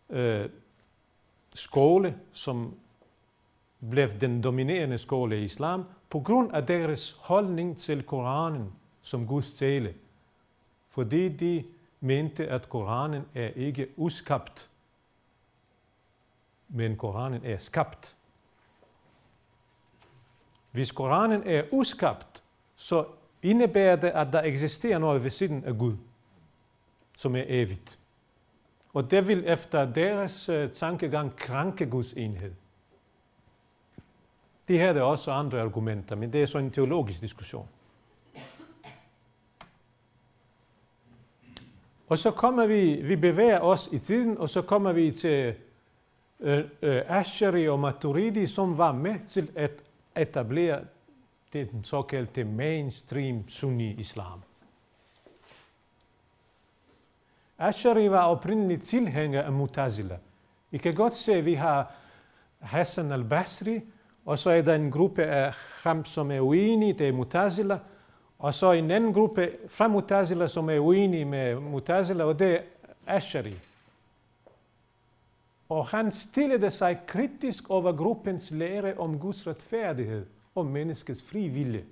øh, 0.09 0.49
skole, 1.55 2.19
som 2.33 2.75
blev 3.89 4.09
den 4.09 4.43
dominerende 4.43 4.97
skole 4.97 5.39
i 5.39 5.43
islam, 5.43 5.83
på 6.09 6.19
grund 6.19 6.53
af 6.53 6.65
deres 6.65 7.11
holdning 7.11 7.77
til 7.77 8.03
Koranen 8.03 8.73
som 9.01 9.27
Guds 9.27 9.53
tale. 9.55 9.93
Fordi 10.89 11.29
de 11.29 11.63
mente, 11.99 12.47
at 12.47 12.69
Koranen 12.69 13.23
er 13.35 13.47
ikke 13.47 13.87
uskabt, 13.95 14.69
men 16.69 16.97
Koranen 16.97 17.45
er 17.45 17.57
skabt. 17.57 18.15
Hvis 20.71 20.91
Koranen 20.91 21.43
er 21.45 21.63
uskabt, 21.71 22.43
så 22.75 23.05
indebærer 23.41 23.95
det, 23.95 24.07
at 24.07 24.33
der 24.33 24.41
eksisterer 24.41 24.99
noget 24.99 25.23
ved 25.23 25.29
siden 25.29 25.63
af 25.63 25.77
Gud, 25.77 25.95
som 27.17 27.35
er 27.35 27.43
evigt. 27.47 27.99
Og 28.93 29.11
det 29.11 29.27
vil 29.27 29.43
efter 29.47 29.93
deres 29.93 30.49
øh, 30.49 30.71
tankegang 30.71 31.35
krænke 31.35 31.85
Guds 31.85 32.13
enhed. 32.13 32.53
De 34.67 34.77
her 34.77 34.93
er 34.93 35.01
også 35.01 35.31
andre 35.31 35.61
argumenter, 35.61 36.15
men 36.15 36.33
det 36.33 36.41
er 36.41 36.45
så 36.45 36.57
en 36.57 36.71
teologisk 36.71 37.21
diskussion. 37.21 37.67
Og 42.07 42.17
så 42.17 42.31
kommer 42.31 42.65
vi, 42.65 43.01
vi 43.01 43.15
bevæger 43.15 43.59
os 43.59 43.89
i 43.91 43.99
tiden, 43.99 44.37
og 44.37 44.49
så 44.49 44.61
kommer 44.61 44.91
vi 44.91 45.11
til 45.11 45.55
øh, 46.39 46.63
øh, 46.81 47.01
Ashari 47.07 47.67
og 47.69 47.79
Maturidi, 47.79 48.47
som 48.47 48.77
var 48.77 48.91
med 48.91 49.15
til 49.27 49.51
at 49.55 49.71
etablere 50.17 50.81
den 51.53 51.83
såkaldte 51.83 52.43
mainstream 52.43 53.49
sunni-islam. 53.49 54.41
Ashari 57.57 58.11
var 58.11 58.25
oprindeligt 58.25 58.83
tilhænger 58.83 59.41
af 59.41 59.51
Mutazila. 59.51 60.17
I 60.71 60.77
kan 60.77 60.95
godt 60.95 61.15
se, 61.15 61.33
at 61.33 61.45
vi 61.45 61.53
har 61.53 61.91
Hassan 62.59 63.11
al-Basri, 63.11 63.81
og 64.27 64.39
så 64.39 64.49
er 64.49 64.61
der 64.61 64.75
en 64.75 64.91
gruppe 64.91 65.23
af 65.23 65.53
ham, 65.83 66.05
som 66.05 66.31
er 66.31 66.39
uenige, 66.39 66.93
det 66.93 67.07
er 67.07 67.11
Mutazila, 67.11 67.79
og 68.39 68.53
så 68.53 68.71
en 68.71 68.91
anden 68.91 69.13
gruppe 69.13 69.51
fra 69.67 69.87
Mutazila, 69.87 70.47
som 70.47 70.69
er 70.69 70.79
uenige 70.79 71.25
med 71.25 71.59
Mutazila, 71.59 72.23
og 72.23 72.39
det 72.39 72.53
er 72.53 72.61
Ashari. 73.07 73.59
Og 75.69 75.87
han 75.87 76.11
stillede 76.11 76.69
sig 76.69 76.99
kritisk 77.07 77.69
over 77.69 77.95
gruppens 77.95 78.51
lære 78.51 78.93
om 78.97 79.19
Guds 79.19 79.47
retfærdighed 79.47 80.25
og 80.55 80.65
menneskets 80.65 81.23
fri 81.23 81.47
vilje. 81.47 81.85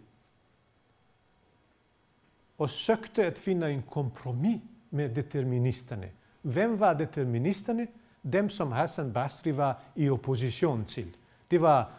Og 2.58 2.70
søgte 2.70 3.26
at 3.26 3.38
finde 3.38 3.72
en 3.72 3.84
kompromis 3.92 4.62
med 4.92 5.10
deterministerne. 5.10 6.10
Hvem 6.42 6.80
var 6.80 6.94
deterministerne? 6.94 7.88
Dem, 8.34 8.50
som 8.50 8.72
Hassan 8.72 9.14
Basri 9.14 9.58
var 9.58 9.82
i 9.96 10.10
opposition 10.10 10.86
til. 10.86 11.16
Det 11.52 11.62
var 11.62 11.92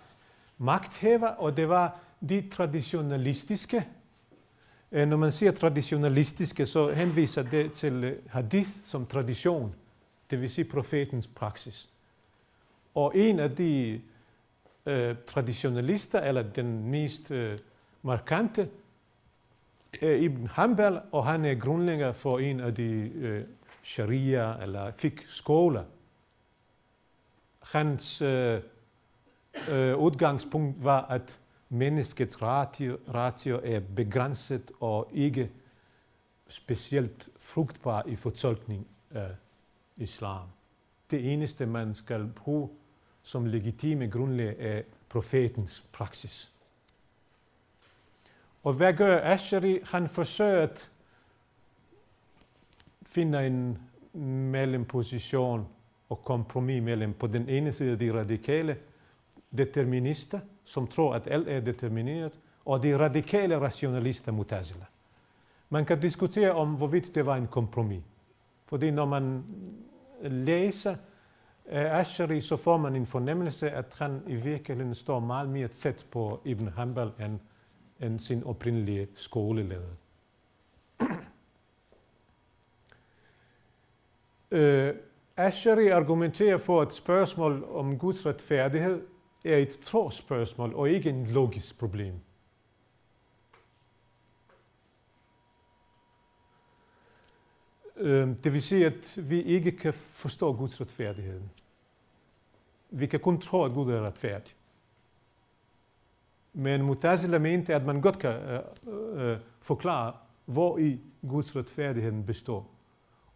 magthæver, 0.58 1.28
og 1.28 1.56
det 1.56 1.68
var 1.68 2.00
de 2.28 2.48
traditionalistiske. 2.48 3.88
Eh, 4.92 5.08
når 5.08 5.16
man 5.16 5.32
siger 5.32 5.52
traditionalistiske, 5.52 6.66
så 6.66 6.92
henviser 6.92 7.42
det 7.42 7.72
til 7.72 8.04
eh, 8.04 8.12
hadith 8.26 8.70
som 8.84 9.06
tradition 9.06 9.74
det 10.30 10.40
vil 10.40 10.50
sige 10.50 10.64
profetens 10.64 11.26
praksis. 11.26 11.88
Og 12.94 13.16
en 13.16 13.40
af 13.40 13.56
de 13.56 14.00
øh, 14.86 15.16
traditionalister, 15.26 16.20
eller 16.20 16.42
den 16.42 16.90
mest 16.90 17.30
øh, 17.30 17.58
markante, 18.02 18.68
er 20.00 20.14
Ibn 20.14 20.46
Hanbal, 20.46 21.00
og 21.12 21.26
han 21.26 21.44
er 21.44 21.54
grundlægger 21.54 22.12
for 22.12 22.38
en 22.38 22.60
af 22.60 22.74
de 22.74 22.92
øh, 23.14 23.44
sharia- 23.84 24.62
eller 24.62 24.92
fik 24.96 25.24
skoler. 25.28 25.84
Hans 27.72 28.22
øh, 28.22 28.60
øh, 29.68 29.98
udgangspunkt 29.98 30.84
var, 30.84 31.06
at 31.06 31.40
menneskets 31.68 32.42
ratio, 32.42 32.98
ratio 33.14 33.60
er 33.64 33.80
begrænset 33.96 34.72
og 34.80 35.08
ikke 35.12 35.50
specielt 36.48 37.28
frugtbar 37.38 38.02
i 38.06 38.16
fortolkning 38.16 38.86
af 39.10 39.30
islam. 39.96 40.46
Det 41.10 41.32
eneste, 41.32 41.66
man 41.66 41.94
skal 41.94 42.26
bruge 42.26 42.68
som 43.22 43.46
legitime 43.46 44.08
grundlag 44.08 44.56
er 44.58 44.82
profetens 45.08 45.84
praksis. 45.92 46.52
Og 48.64 48.72
hvad 48.72 48.94
gør 48.94 49.20
Asheri? 49.20 49.80
Han 49.84 50.08
forsøger 50.08 50.62
at 50.62 50.90
finde 53.02 53.46
en 53.46 53.78
mellemposition 54.52 55.68
og 56.08 56.24
kompromis 56.24 56.82
mellem 56.82 57.14
på 57.14 57.26
den 57.26 57.48
ene 57.48 57.72
side 57.72 57.96
de 57.96 58.20
radikale 58.20 58.76
determinister, 59.58 60.40
som 60.64 60.86
tror, 60.86 61.14
at 61.14 61.28
alt 61.30 61.48
er 61.48 61.60
determineret, 61.60 62.40
og 62.64 62.82
de 62.82 62.98
radikale 62.98 63.60
rationalister 63.60 64.32
Mutazila. 64.32 64.84
Man 65.70 65.84
kan 65.84 66.00
diskutere 66.00 66.52
om, 66.52 66.74
hvorvidt 66.74 67.14
det 67.14 67.26
var 67.26 67.36
en 67.36 67.46
kompromis. 67.46 68.02
Fordi 68.66 68.90
når 68.90 69.04
man 69.04 69.44
læser 70.22 70.96
eh, 71.66 71.98
Ashari, 71.98 72.40
så 72.40 72.56
får 72.56 72.76
man 72.76 72.96
en 72.96 73.06
fornemmelse, 73.06 73.70
at 73.70 73.96
han 73.98 74.22
i 74.26 74.34
virkeligheden 74.34 74.94
står 74.94 75.20
meget 75.20 75.48
mere 75.48 75.68
tæt 75.68 76.06
på 76.10 76.40
Ibn 76.44 76.68
Hanbal 76.68 77.12
end, 77.20 77.38
end 78.00 78.20
sin 78.20 78.44
oprindelige 78.44 79.06
skoleleder. 79.14 79.96
uh, 84.50 84.96
Ashari 85.36 85.88
argumenterer 85.88 86.58
for, 86.58 86.82
at 86.82 86.92
spørgsmål 86.92 87.66
om 87.70 87.98
Guds 87.98 88.26
retfærdighed 88.26 89.02
er 89.52 89.56
et 89.56 89.78
trospørgsmål 89.84 90.74
og 90.74 90.90
ikke 90.90 91.10
en 91.10 91.26
logisk 91.26 91.78
problem. 91.78 92.14
Øhm, 97.96 98.34
det 98.34 98.52
vil 98.52 98.62
sige, 98.62 98.86
at 98.86 99.18
vi 99.22 99.42
ikke 99.42 99.72
kan 99.72 99.94
forstå 99.94 100.52
Guds 100.52 100.80
retfærdighed. 100.80 101.40
Vi 102.90 103.06
kan 103.06 103.20
kun 103.20 103.40
tro, 103.40 103.64
at 103.64 103.72
Gud 103.72 103.92
er 103.92 104.00
retfærdig. 104.00 104.54
Men 106.52 106.82
Mutazila 106.82 107.38
mente, 107.38 107.74
at 107.74 107.84
man 107.84 108.00
godt 108.00 108.18
kan 108.18 108.60
uh, 108.86 108.92
uh, 108.92 109.36
forklare, 109.60 110.12
hvor 110.44 110.78
i 110.78 111.00
Guds 111.28 111.56
retfærdighed 111.56 112.22
består. 112.22 112.70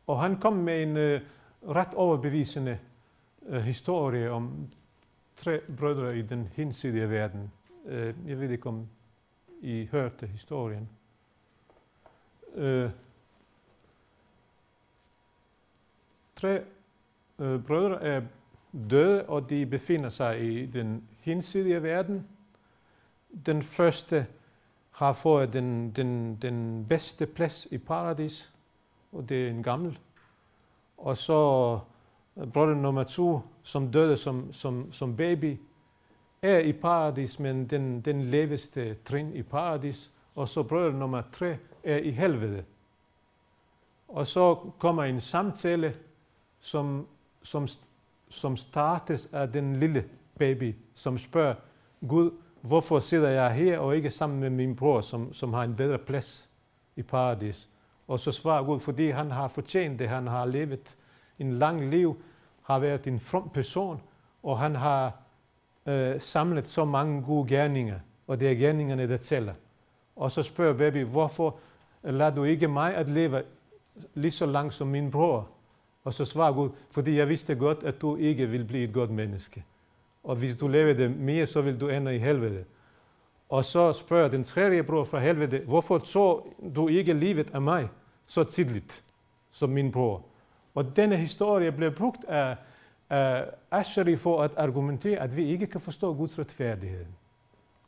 Og 0.06 0.20
han 0.20 0.40
kom 0.40 0.52
med 0.52 0.82
en 0.82 0.96
uh, 0.96 1.20
ret 1.76 1.94
overbevisende 1.94 2.78
uh, 3.40 3.56
historie 3.56 4.30
om 4.30 4.68
tre 5.40 5.61
brødre 5.79 6.18
i 6.18 6.22
den 6.22 6.48
hinsidige 6.57 7.11
verden. 7.11 7.53
Eh, 7.87 8.14
jeg 8.26 8.40
ved 8.40 8.50
ikke, 8.50 8.66
om 8.66 8.88
I 9.61 9.88
hørte 9.92 10.26
historien. 10.26 10.88
Eh, 12.55 12.90
tre 16.35 16.64
eh, 17.38 17.62
brødre 17.62 18.03
er 18.03 18.22
døde, 18.90 19.26
og 19.26 19.50
de 19.50 19.66
befinder 19.66 20.09
sig 20.09 20.42
i 20.42 20.66
den 20.66 21.09
hinsidige 21.20 21.83
verden. 21.83 22.29
den 23.46 23.62
første 23.62 24.26
har 24.90 25.12
fået 25.12 25.53
den, 25.53 25.90
den, 25.90 26.37
den 26.37 26.87
bedste 26.88 27.26
plads 27.26 27.66
i 27.70 27.79
paradis, 27.79 28.53
og 29.12 29.29
det 29.29 29.46
er 29.46 29.50
en 29.50 29.62
gammel. 29.62 29.98
Og 30.98 31.16
så 31.16 31.81
bror 32.46 32.74
nummer 32.74 33.05
to, 33.05 33.40
som 33.62 33.92
døde 33.92 34.16
som, 34.16 34.53
som, 34.53 34.92
som 34.92 35.16
baby, 35.16 35.57
er 36.42 36.59
i 36.59 36.72
paradis, 36.72 37.38
men 37.38 37.66
den, 37.66 38.00
den 38.00 38.22
leveste 38.22 38.94
trin 38.94 39.35
i 39.35 39.42
paradis. 39.42 40.11
Og 40.35 40.48
så 40.48 40.62
bror 40.62 40.90
nummer 40.90 41.22
tre 41.33 41.57
er 41.85 41.96
i 41.96 42.11
helvede. 42.11 42.64
Og 44.09 44.26
så 44.26 44.55
kommer 44.79 45.05
en 45.05 45.20
samtale, 45.20 45.94
som, 46.61 47.07
som, 47.42 47.68
som 48.29 48.57
startes 48.57 49.29
af 49.33 49.53
den 49.53 49.76
lille 49.76 50.05
baby, 50.38 50.74
som 50.94 51.18
spørger 51.18 51.55
Gud, 52.09 52.31
hvorfor 52.61 52.98
sidder 52.98 53.29
jeg 53.29 53.55
her 53.55 53.79
og 53.79 53.96
ikke 53.96 54.11
sammen 54.11 54.40
med 54.40 54.50
min 54.50 54.76
bror, 54.76 55.00
som, 55.00 55.33
som 55.33 55.53
har 55.53 55.64
en 55.64 55.76
bedre 55.76 55.98
plads 55.98 56.48
i 56.96 57.03
paradis? 57.03 57.68
Og 58.09 58.20
så 58.20 58.33
svarer 58.33 58.64
Gud, 58.64 58.81
fordi 58.81 59.11
han 59.11 59.31
har 59.31 59.48
fortjent 59.48 59.98
det, 59.98 60.09
han 60.09 60.26
har 60.26 60.44
levet 60.44 60.96
en 61.38 61.53
lang 61.53 61.90
liv, 61.90 62.22
har 62.70 62.78
været 62.78 63.06
en 63.06 63.20
from 63.20 63.50
person, 63.54 64.00
og 64.42 64.59
han 64.59 64.74
har 64.74 65.12
øh, 65.87 66.20
samlet 66.20 66.68
så 66.68 66.85
mange 66.85 67.22
gode 67.22 67.48
gerninger, 67.48 67.98
og 68.26 68.40
det 68.40 68.50
er 68.50 68.54
gerningerne, 68.54 69.09
der 69.09 69.16
tæller. 69.16 69.54
Og 70.16 70.30
så 70.30 70.42
spørger 70.42 70.74
baby, 70.74 71.04
hvorfor 71.04 71.59
lader 72.02 72.35
du 72.35 72.44
ikke 72.44 72.68
mig 72.68 72.94
at 72.94 73.09
leve 73.09 73.42
lige 74.14 74.30
så 74.30 74.46
langt 74.46 74.74
som 74.74 74.88
min 74.88 75.11
bror? 75.11 75.48
Og 76.04 76.14
så 76.14 76.24
svarer 76.24 76.52
Gud, 76.52 76.70
fordi 76.90 77.18
jeg 77.18 77.28
vidste 77.28 77.54
godt, 77.54 77.83
at 77.83 78.00
du 78.00 78.16
ikke 78.16 78.46
vil 78.46 78.64
blive 78.64 78.85
et 78.85 78.94
godt 78.94 79.11
menneske. 79.11 79.64
Og 80.24 80.37
hvis 80.37 80.56
du 80.56 80.68
lever 80.68 80.94
det 80.94 81.16
mere, 81.16 81.46
så 81.46 81.61
vil 81.61 81.80
du 81.80 81.88
ende 81.88 82.16
i 82.16 82.18
helvede. 82.18 82.64
Og 83.48 83.64
så 83.64 83.92
spørger 83.92 84.28
den 84.28 84.44
tredje 84.44 84.83
bror 84.83 85.04
fra 85.04 85.18
helvede, 85.18 85.59
hvorfor 85.59 86.00
så 86.04 86.42
du 86.74 86.88
ikke 86.88 87.12
livet 87.12 87.50
af 87.54 87.62
mig 87.62 87.88
så 88.26 88.44
tidligt 88.44 89.04
som 89.50 89.70
min 89.70 89.92
bror? 89.92 90.29
Og 90.74 90.96
denne 90.96 91.16
historie 91.16 91.72
blev 91.72 91.94
brugt 91.94 92.24
af, 92.24 92.56
uh, 93.11 93.52
Asheri 93.70 94.16
for 94.16 94.42
at 94.42 94.50
argumentere, 94.56 95.18
at 95.18 95.37
vi 95.37 95.44
ikke 95.44 95.66
kan 95.66 95.80
forstå 95.80 96.14
Guds 96.14 96.38
retfærdighed. 96.38 97.06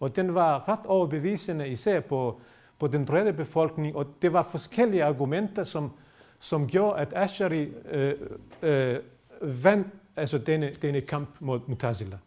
Og 0.00 0.16
den 0.16 0.34
var 0.34 0.68
ret 0.68 0.86
overbevisende, 0.86 1.68
især 1.68 2.00
på, 2.00 2.40
på 2.78 2.86
den 2.86 3.06
brede 3.06 3.32
befolkning, 3.32 3.96
og 3.96 4.06
det 4.22 4.32
var 4.32 4.42
forskellige 4.42 5.04
argumenter, 5.04 5.64
som, 5.64 5.92
som 6.38 6.68
gjorde, 6.68 7.00
at 7.00 7.12
Ashari 7.12 7.72
øh, 7.90 8.14
øh, 8.62 8.98
vandt 9.40 9.86
altså 10.16 10.38
denne, 10.38 10.70
denne 10.70 11.00
kamp 11.00 11.28
mod 11.40 11.60
Mutazila. 11.66 12.18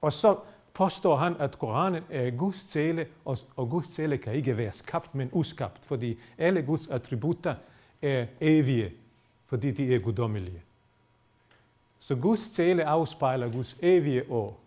Og 0.00 0.12
så 0.12 0.36
påstår 0.74 1.16
han, 1.16 1.36
at 1.38 1.58
Koranen 1.58 2.02
er 2.10 2.30
Guds 2.30 2.64
tale, 2.64 3.06
og, 3.24 3.38
og 3.56 3.70
Guds 3.70 3.88
tale 3.88 4.18
kan 4.18 4.34
ikke 4.34 4.56
være 4.56 4.72
skabt, 4.72 5.14
men 5.14 5.28
uskabt, 5.32 5.78
fordi 5.82 6.18
alle 6.38 6.62
Guds 6.62 6.88
attributter 6.88 7.54
er 8.02 8.26
evige, 8.40 8.92
fordi 9.50 9.70
de 9.70 9.94
er 9.94 9.98
guddommelige. 9.98 10.62
Så 11.98 12.16
Guds 12.16 12.50
tale 12.50 12.84
afspejler 12.84 13.52
Guds 13.52 13.78
evige 13.82 14.30
år, 14.30 14.60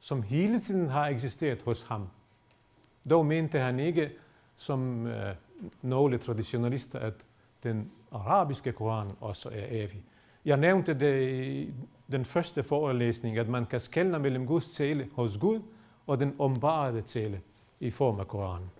som 0.00 0.22
hele 0.22 0.60
tiden 0.60 0.88
har 0.88 1.06
eksisteret 1.06 1.62
hos 1.62 1.82
ham. 1.82 2.08
Dog 3.10 3.26
mente 3.26 3.58
han 3.58 3.80
ikke, 3.80 4.10
som 4.56 5.06
øh, 5.06 5.34
nogle 5.82 6.18
traditionalister, 6.18 6.98
at 6.98 7.14
den 7.62 7.90
arabiske 8.12 8.72
koran 8.72 9.10
også 9.20 9.48
er 9.48 9.66
evig. 9.70 10.02
Jeg 10.44 10.56
nævnte 10.56 10.94
det 10.94 11.30
i 11.44 11.74
den 12.12 12.24
første 12.24 12.62
forelæsning, 12.62 13.38
at 13.38 13.48
man 13.48 13.66
kan 13.66 13.80
skelne 13.80 14.18
mellem 14.18 14.46
Guds 14.46 14.70
tale 14.70 15.08
hos 15.12 15.36
Gud 15.36 15.60
og 16.06 16.20
den 16.20 16.34
ombarede 16.38 17.02
tale 17.02 17.40
i 17.80 17.90
form 17.90 18.20
af 18.20 18.28
Koranen. 18.28 18.70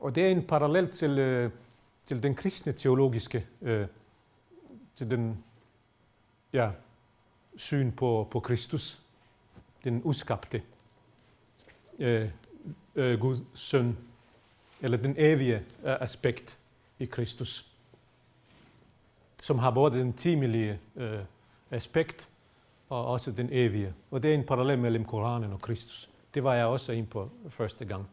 Og 0.00 0.14
det 0.14 0.26
er 0.26 0.30
en 0.30 0.46
parallel 0.46 0.90
til, 0.90 1.18
øh, 1.18 1.50
til 2.06 2.22
den 2.22 2.34
kristne 2.34 2.72
teologiske, 2.72 3.46
øh, 3.62 3.86
til 4.96 5.10
den 5.10 5.44
ja, 6.52 6.70
syn 7.56 7.92
på, 7.92 8.28
på 8.30 8.40
Kristus, 8.40 9.02
den 9.84 10.00
uskabte 10.04 10.62
øh, 11.98 12.30
øh, 12.94 13.20
Guds 13.20 13.40
søn, 13.54 13.98
eller 14.80 14.98
den 14.98 15.14
evige 15.18 15.56
øh, 15.56 15.96
aspekt 16.00 16.58
i 16.98 17.04
Kristus, 17.04 17.66
som 19.42 19.58
har 19.58 19.70
både 19.70 19.98
den 19.98 20.12
timelige 20.12 20.80
øh, 20.96 21.20
aspekt 21.70 22.28
og 22.88 23.06
også 23.06 23.32
den 23.32 23.48
evige. 23.52 23.94
Og 24.10 24.22
det 24.22 24.30
er 24.30 24.34
en 24.34 24.44
parallel 24.44 24.78
mellem 24.78 25.04
Koranen 25.04 25.52
og 25.52 25.60
Kristus. 25.60 26.10
Det 26.34 26.44
var 26.44 26.54
jeg 26.54 26.66
også 26.66 26.92
ind 26.92 27.06
på 27.06 27.30
første 27.48 27.84
gang. 27.84 28.08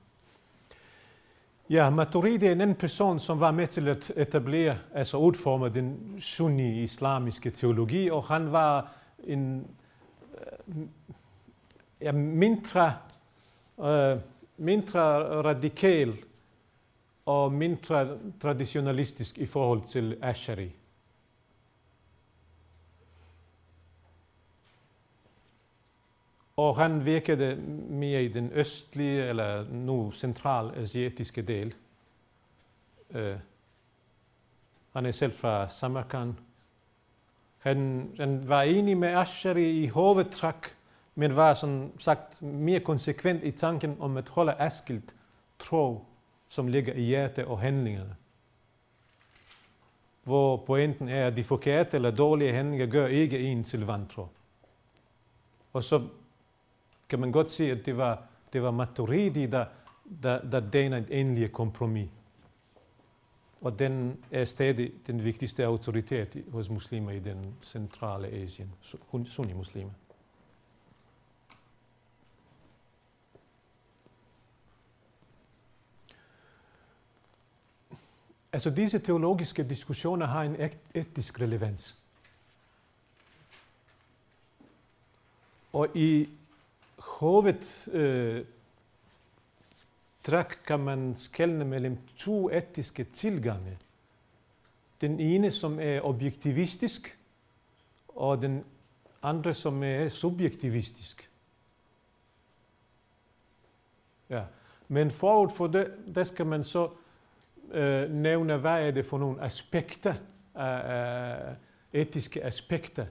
Ja, 1.69 1.89
Maturidi 1.89 2.47
er 2.47 2.55
en 2.55 2.75
person, 2.75 3.19
som 3.19 3.39
var 3.39 3.51
med 3.51 3.67
til 3.67 3.87
at 3.87 4.11
etablere, 4.15 4.77
altså 4.93 5.17
udforme 5.17 5.69
den 5.69 6.15
sunni-islamiske 6.19 7.51
teologi, 7.51 8.09
og 8.09 8.23
han 8.23 8.51
var 8.51 8.93
en 9.23 9.67
øh, 10.37 10.87
ja, 12.01 12.11
mindre, 12.11 12.93
uh, 13.77 14.19
mindre 14.57 15.03
radikal 15.43 16.15
og 17.25 17.53
mindre 17.53 18.17
traditionalistisk 18.41 19.37
i 19.37 19.45
forhold 19.45 19.81
til 19.89 20.17
Ashari. 20.21 20.71
Og 26.57 26.77
han 26.77 27.05
virkede 27.05 27.55
mere 27.89 28.23
i 28.23 28.27
den 28.27 28.51
østlige 28.53 29.23
eller 29.23 29.65
nu 29.71 30.11
centralasiatiske 30.11 31.41
del. 31.41 31.75
Uh, 33.09 33.39
han 34.93 35.05
er 35.05 35.11
selv 35.11 35.33
fra 35.33 35.67
Samarkand. 35.67 36.33
Han, 37.57 38.09
han 38.17 38.49
var 38.49 38.61
enig 38.61 38.97
med 38.97 39.09
Asheri 39.09 39.83
i 39.83 39.87
hovedtræk, 39.87 40.75
men 41.15 41.35
var 41.35 41.53
som 41.53 41.99
sagt 41.99 42.41
mere 42.41 42.79
konsekvent 42.79 43.43
i 43.43 43.51
tanken 43.51 43.97
om 43.99 44.17
at 44.17 44.29
holde 44.29 44.53
askilt 44.53 45.15
tro, 45.59 46.05
som 46.49 46.67
ligger 46.67 46.93
i 46.93 47.01
hjertet 47.01 47.45
og 47.45 47.59
handlingerne. 47.59 48.15
Hvor 50.23 50.57
pointen 50.57 51.09
er, 51.09 51.27
at 51.27 51.37
de 51.37 51.43
forkerte 51.43 51.97
eller 51.97 52.11
dårlige 52.11 52.53
handlinger 52.53 52.85
gør 52.85 53.07
ikke 53.07 53.39
en 53.39 53.63
til 53.63 53.85
vantro. 53.85 54.27
Og 55.73 55.83
så 55.83 56.07
kan 57.09 57.19
man 57.19 57.31
godt 57.31 57.49
se, 57.49 57.71
at 57.71 57.85
det 57.85 57.97
var, 57.97 58.23
det 58.53 58.63
var 58.63 58.71
Maturidi, 58.71 59.45
der, 59.45 59.65
der, 60.23 60.49
der 60.49 60.59
danede 60.59 61.01
et 61.01 61.19
endeligt 61.19 61.53
kompromis. 61.53 62.09
Og 63.61 63.79
den 63.79 64.23
er 64.31 64.45
stadig 64.45 64.91
den 65.07 65.23
vigtigste 65.23 65.65
autoritet 65.65 66.45
hos 66.51 66.69
muslimer 66.69 67.11
i 67.11 67.19
den 67.19 67.55
centrale 67.61 68.27
Asien, 68.27 68.73
sunni-muslimer. 69.25 69.91
Altså 78.53 78.69
disse 78.69 78.99
teologiske 78.99 79.63
diskussioner 79.63 80.25
har 80.25 80.43
en 80.43 80.55
etisk 80.93 81.41
relevans. 81.41 82.01
Og 85.73 85.87
i 85.95 86.29
hovedtræk 87.17 87.93
øh, 87.93 88.45
kan 90.67 90.79
man 90.79 91.15
skelne 91.15 91.65
mellem 91.65 91.97
to 92.17 92.49
etiske 92.49 93.03
tilgange. 93.03 93.77
Den 95.01 95.19
ene, 95.19 95.51
som 95.51 95.79
er 95.79 96.01
objektivistisk, 96.01 97.19
og 98.07 98.41
den 98.41 98.63
andre, 99.23 99.53
som 99.53 99.83
er 99.83 100.09
subjektivistisk. 100.09 101.29
Ja. 104.29 104.43
Men 104.87 105.11
forud 105.11 105.49
for 105.49 105.67
det, 105.67 105.91
der 106.15 106.23
skal 106.23 106.45
man 106.45 106.63
så 106.63 106.89
øh, 107.71 108.11
nævne, 108.11 108.57
hvad 108.57 108.87
er 108.87 108.91
det 108.91 109.05
for 109.05 109.17
nogle 109.17 109.41
aspekter, 109.41 110.13
øh, 110.57 111.49
øh 111.49 111.55
etiske 111.93 112.43
aspekter, 112.43 113.05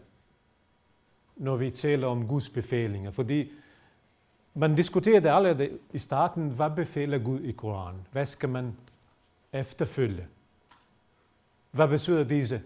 når 1.36 1.56
vi 1.56 1.70
taler 1.70 2.06
om 2.06 2.28
Guds 2.28 2.48
befalinger. 2.48 3.10
Fordi 3.10 3.52
man 4.56 4.74
diskuterede 4.74 5.30
allerede 5.30 5.78
i 5.92 5.98
starten, 5.98 6.50
hvad 6.50 6.70
befaler 6.70 7.18
Gud 7.18 7.40
i 7.40 7.52
Koranen? 7.52 8.06
Hvad 8.12 8.26
skal 8.26 8.48
man 8.48 8.76
efterfølge? 9.52 10.26
Hvad 11.70 11.88
betyder 11.88 12.24
disse 12.24 12.62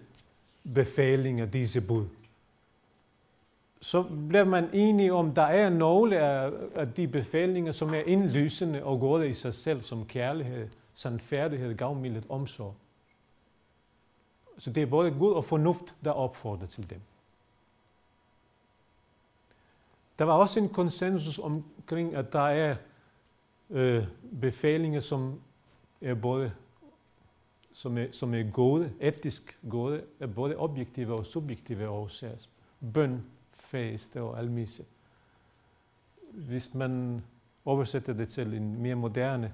befalinger, 0.74 1.46
disse 1.46 1.80
bud? 1.80 2.06
Så 3.80 4.04
blev 4.28 4.46
man 4.46 4.68
enige 4.72 5.12
om, 5.12 5.34
der 5.34 5.42
er 5.42 5.70
nogle 5.70 6.18
af, 6.18 6.92
de 6.96 7.08
befalinger, 7.08 7.72
som 7.72 7.94
er 7.94 8.00
indlysende 8.00 8.84
og 8.84 9.00
gode 9.00 9.28
i 9.28 9.32
sig 9.32 9.54
selv, 9.54 9.80
som 9.80 10.06
kærlighed, 10.06 10.68
sandfærdighed, 10.94 11.74
gavmildhed, 11.74 12.22
omsorg. 12.28 12.74
Så 14.58 14.70
det 14.70 14.82
er 14.82 14.86
både 14.86 15.10
Gud 15.10 15.32
og 15.32 15.44
fornuft, 15.44 15.96
der 16.04 16.10
opfordrer 16.10 16.66
til 16.66 16.90
dem 16.90 17.00
der 20.20 20.26
var 20.26 20.32
også 20.32 20.60
en 20.60 20.68
konsensus 20.68 21.38
omkring, 21.38 22.14
at 22.14 22.32
der 22.32 22.48
er 22.48 22.76
øh, 23.70 24.04
befalinger, 24.40 25.00
som 25.00 25.40
er 26.00 26.14
både 26.14 26.52
som 27.72 27.98
er, 27.98 28.06
som 28.10 28.34
er 28.34 28.50
gode, 28.50 28.92
etisk 29.00 29.58
gode, 29.70 30.02
er 30.20 30.26
både 30.26 30.56
objektive 30.56 31.14
og 31.18 31.26
subjektive 31.26 31.88
årsager. 31.88 32.36
Bøn, 32.94 33.24
faste 33.52 34.22
og 34.22 34.38
almisse. 34.38 34.84
Hvis 36.32 36.74
man 36.74 37.22
oversætter 37.64 38.12
det 38.12 38.28
til 38.28 38.54
en 38.54 38.82
mere 38.82 38.94
moderne 38.94 39.52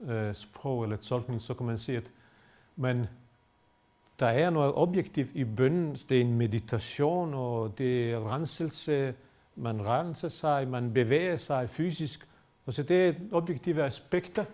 øh, 0.00 0.34
sprog 0.34 0.82
eller 0.82 0.96
tolkning, 0.96 1.42
så 1.42 1.54
kan 1.54 1.66
man 1.66 1.78
sige, 1.78 1.98
at 1.98 2.12
man, 2.76 3.06
der 4.20 4.26
er 4.26 4.50
noget 4.50 4.74
objektivt 4.74 5.30
i 5.34 5.44
bønnen. 5.44 5.94
Det 6.08 6.16
er 6.16 6.20
en 6.20 6.38
meditation, 6.38 7.34
og 7.34 7.78
det 7.78 8.12
er 8.12 8.34
renselse. 8.34 9.14
Man 9.62 9.86
renser 9.86 10.28
sig, 10.28 10.68
man 10.68 10.92
bevæger 10.92 11.36
sig 11.36 11.70
fysisk. 11.70 12.28
Og 12.66 12.72
så 12.72 12.82
det 12.82 13.08
er 13.08 13.14
objektive 13.32 13.82
aspekter. 13.82 14.44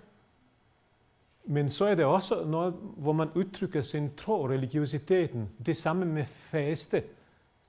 Men 1.45 1.71
så 1.71 1.85
er 1.85 1.95
det 1.95 2.05
også 2.05 2.45
noget, 2.45 2.75
hvor 2.97 3.12
man 3.12 3.29
udtrykker 3.35 3.83
sin 3.83 4.11
tro, 4.16 4.49
religiøsiteten. 4.49 5.49
Det 5.66 5.77
samme 5.77 6.05
med 6.05 6.25
faste. 6.25 7.03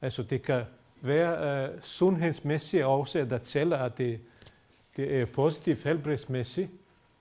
Altså 0.01 0.23
det 0.23 0.41
kan 0.41 0.63
være 1.01 1.69
uh, 1.73 1.81
sundhedsmæssige 1.81 2.85
årsager, 2.85 3.25
der 3.25 3.37
tæller, 3.37 3.77
at 3.77 3.97
det, 3.97 4.19
det 4.95 5.21
er 5.21 5.25
positivt 5.25 5.83
helbredsmæssigt, 5.83 6.69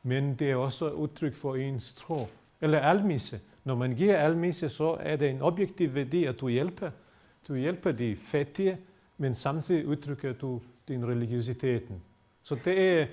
men 0.02 0.34
det 0.34 0.50
er 0.50 0.56
også 0.56 0.90
udtryk 0.90 1.34
for 1.34 1.54
ens 1.56 1.94
tro. 1.94 2.28
Eller 2.60 2.80
almisse. 2.80 3.40
Når 3.64 3.74
man 3.74 3.94
giver 3.94 4.16
almisse, 4.16 4.68
så 4.68 4.96
er 5.00 5.16
det 5.16 5.30
en 5.30 5.42
objektiv 5.42 5.94
værdi, 5.94 6.24
at 6.24 6.40
du 6.40 6.48
hjælper. 6.48 6.90
Du 7.48 7.54
hjælper 7.54 7.92
de 7.92 8.16
fattige, 8.16 8.78
men 9.18 9.34
samtidig 9.34 9.86
udtrykker 9.86 10.32
du 10.32 10.60
din 10.88 11.06
religiøsiteten. 11.06 12.02
Så 12.42 12.56
det 12.64 13.00
er 13.00 13.06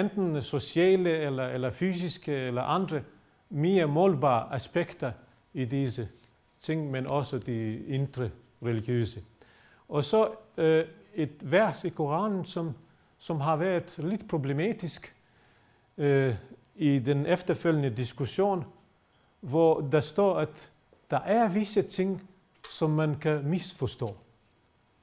enten 0.00 0.42
sociale 0.42 1.10
eller, 1.10 1.46
eller 1.46 1.70
fysiske 1.70 2.32
eller 2.32 2.62
andre 2.62 3.02
mere 3.50 3.86
målbare 3.86 4.54
aspekter 4.54 5.12
i 5.54 5.64
disse 5.64 6.08
ting, 6.60 6.90
men 6.90 7.10
også 7.10 7.38
de 7.38 7.86
indre 7.86 8.30
religiøse. 8.62 9.22
Og 9.88 10.04
så 10.04 10.30
øh, 10.56 10.84
et 11.14 11.50
vers 11.50 11.84
i 11.84 11.88
Koranen, 11.88 12.44
som, 12.44 12.74
som 13.18 13.40
har 13.40 13.56
været 13.56 13.98
lidt 13.98 14.28
problematisk 14.28 15.14
øh, 15.98 16.34
i 16.76 16.98
den 16.98 17.26
efterfølgende 17.26 17.90
diskussion, 17.90 18.64
hvor 19.40 19.80
der 19.80 20.00
står, 20.00 20.38
at 20.38 20.72
der 21.10 21.20
er 21.20 21.48
visse 21.48 21.82
ting, 21.82 22.28
som 22.70 22.90
man 22.90 23.14
kan 23.14 23.44
misforstå. 23.44 24.16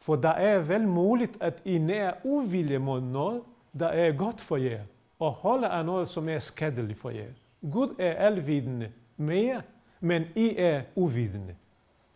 For 0.02 0.16
der 0.16 0.30
er 0.30 0.60
vel 0.60 0.88
muligt, 0.88 1.38
at 1.42 1.62
I 1.66 1.78
nær 1.78 2.14
uvilje 2.24 2.78
mod 2.78 3.02
noget, 3.02 3.42
der 3.80 3.88
er 3.88 4.18
godt 4.18 4.42
for 4.42 4.58
jer, 4.58 4.84
og 5.20 5.32
holde 5.32 5.68
af 5.68 5.86
noget, 5.86 6.10
som 6.10 6.30
er 6.30 6.40
skadeligt 6.40 7.00
for 7.00 7.10
jer. 7.10 7.28
Gud 7.72 7.96
er 8.00 8.14
alvidende 8.14 8.92
mere, 9.18 9.62
men 10.00 10.24
I 10.36 10.56
er 10.58 10.84
uvidende. 10.96 11.56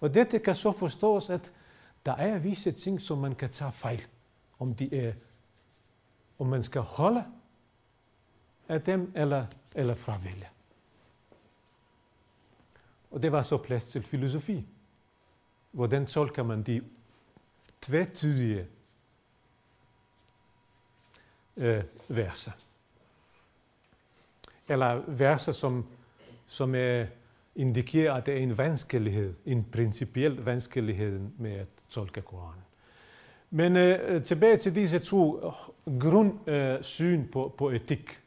Og 0.01 0.13
dette 0.13 0.39
kan 0.39 0.55
så 0.55 0.71
forstås, 0.71 1.29
at 1.29 1.53
der 2.05 2.15
er 2.15 2.37
visse 2.37 2.71
ting, 2.71 3.01
som 3.01 3.17
man 3.17 3.35
kan 3.35 3.49
tage 3.49 3.71
fejl, 3.71 4.01
om 4.59 4.75
de 4.75 4.95
er, 4.95 5.13
om 6.39 6.47
man 6.47 6.63
skal 6.63 6.81
holde 6.81 7.23
af 8.69 8.81
dem 8.81 9.11
eller, 9.15 9.45
eller 9.75 9.95
fravælge. 9.95 10.47
Og 13.11 13.23
det 13.23 13.31
var 13.31 13.41
så 13.41 13.57
plads 13.57 13.87
til 13.87 14.03
filosofi. 14.03 14.65
Hvordan 15.71 16.05
tolker 16.05 16.43
man 16.43 16.63
de 16.63 16.81
tvetydige 17.85 18.67
øh, 21.57 21.77
eh, 21.77 21.83
verser? 22.07 22.51
Eller 24.67 25.03
verser, 25.07 25.51
som, 25.51 25.85
som 26.47 26.75
er, 26.75 27.05
indikerer, 27.55 28.13
at 28.13 28.25
det 28.25 28.33
er 28.33 28.37
en 28.37 28.57
vanskelighed, 28.57 29.33
en 29.45 29.65
principiel 29.71 30.35
vanskelighed 30.35 31.19
med 31.37 31.51
at 31.51 31.69
tolke 31.89 32.21
Koranen. 32.21 32.61
Men 33.49 33.75
øh, 33.75 34.23
tilbage 34.23 34.57
til 34.57 34.75
disse 34.75 34.99
to 34.99 35.51
grundsyn 35.99 37.21
øh, 37.21 37.29
på, 37.29 37.55
på 37.57 37.69
etik. 37.69 38.21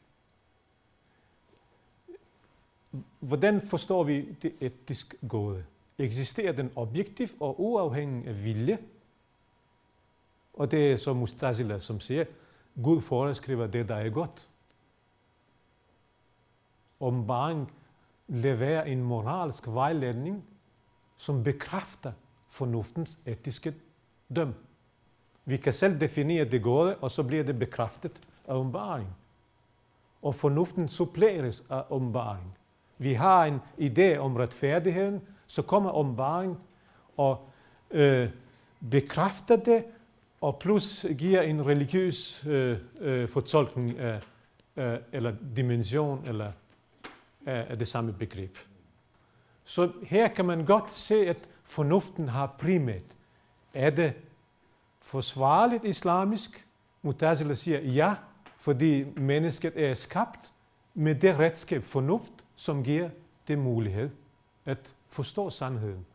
Hvordan 3.20 3.60
forstår 3.60 4.04
vi 4.04 4.36
det 4.42 4.52
etisk 4.60 5.14
gode? 5.28 5.64
Eksisterer 5.98 6.52
den 6.52 6.70
objektiv 6.76 7.28
og 7.40 7.60
uafhængig 7.60 8.26
af 8.26 8.44
vilje? 8.44 8.78
Og 10.58 10.70
det 10.70 10.92
er 10.92 10.96
så 10.96 11.14
Mustazila, 11.14 11.78
som 11.78 12.00
siger, 12.00 12.24
Gud 12.82 13.00
foreskriver 13.00 13.66
det, 13.66 13.88
der 13.88 13.94
er 13.94 14.10
godt. 14.10 14.48
barn 17.26 17.70
leverer 18.28 18.84
en 18.84 19.02
moralsk 19.02 19.66
vejledning, 19.66 20.44
som 21.16 21.44
bekræfter 21.44 22.12
fornuftens 22.48 23.18
etiske 23.26 23.74
døm. 24.36 24.54
Vi 25.44 25.56
kan 25.56 25.72
selv 25.72 26.00
definere 26.00 26.44
det 26.44 26.62
gode, 26.62 26.96
og 26.96 27.10
så 27.10 27.22
bliver 27.22 27.44
det 27.44 27.58
bekræftet 27.58 28.20
af 28.48 28.54
åbenbaring. 28.54 29.08
Og 30.22 30.34
fornuften 30.34 30.88
suppleres 30.88 31.64
af 31.70 31.82
åbenbaring. 31.90 32.58
Vi 32.98 33.14
har 33.14 33.44
en 33.44 33.60
idé 33.80 34.16
om 34.16 34.36
retfærdigheden, 34.36 35.20
så 35.46 35.62
kommer 35.62 35.92
åbenbaring 35.92 36.58
og 37.16 37.48
øh, 37.90 38.30
bekræfter 38.90 39.56
det, 39.56 39.84
og 40.40 40.58
plus 40.58 41.06
giver 41.18 41.42
en 41.42 41.66
religiøs 41.66 42.46
øh, 42.46 42.78
øh, 43.00 43.28
fortolkning 43.28 43.98
af, 43.98 44.20
øh, 44.76 44.98
eller 45.12 45.34
dimension 45.56 46.26
eller 46.26 46.52
af, 47.46 47.66
af 47.68 47.78
det 47.78 47.88
samme 47.88 48.12
begreb. 48.12 48.56
Så 49.64 49.92
her 50.02 50.28
kan 50.28 50.44
man 50.44 50.64
godt 50.64 50.90
se, 50.90 51.14
at 51.14 51.36
fornuften 51.64 52.28
har 52.28 52.56
primat. 52.58 53.16
Er 53.74 53.90
det 53.90 54.12
forsvarligt 55.00 55.84
islamisk? 55.84 56.66
Mutazila 57.02 57.54
siger 57.54 57.80
ja, 57.80 58.14
fordi 58.56 59.04
mennesket 59.04 59.72
er 59.84 59.94
skabt 59.94 60.52
med 60.94 61.14
det 61.14 61.38
redskab 61.38 61.84
fornuft, 61.84 62.32
som 62.56 62.84
giver 62.84 63.10
det 63.48 63.58
mulighed 63.58 64.10
at 64.64 64.94
forstå 65.08 65.50
sandheden. 65.50 66.06